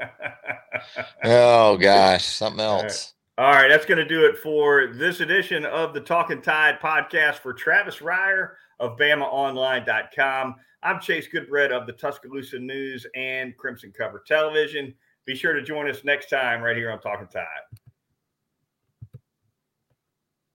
Oh 1.25 1.77
gosh, 1.77 2.25
something 2.25 2.65
All 2.65 2.77
right. 2.77 2.85
else. 2.85 3.15
All 3.37 3.53
right, 3.53 3.69
that's 3.69 3.87
going 3.87 3.99
to 3.99 4.05
do 4.05 4.27
it 4.27 4.39
for 4.39 4.89
this 4.95 5.21
edition 5.21 5.65
of 5.65 5.95
the 5.95 6.01
Talking 6.01 6.43
Tide 6.43 6.79
podcast 6.81 7.37
for 7.37 7.53
Travis 7.53 7.99
Reier 7.99 8.55
of 8.81 8.97
BamaOnline.com. 8.97 10.57
I'm 10.83 11.01
Chase 11.01 11.29
Goodbread 11.33 11.71
of 11.71 11.87
the 11.87 11.93
Tuscaloosa 11.93 12.59
News 12.59 13.07
and 13.15 13.57
Crimson 13.57 13.93
Cover 13.97 14.23
Television. 14.27 14.95
Be 15.25 15.37
sure 15.37 15.53
to 15.53 15.63
join 15.63 15.89
us 15.89 16.05
next 16.05 16.31
time 16.31 16.63
right 16.63 16.77
here 16.77 16.91
on 16.91 17.01
Talking 17.01 17.29
Tide. 17.29 17.45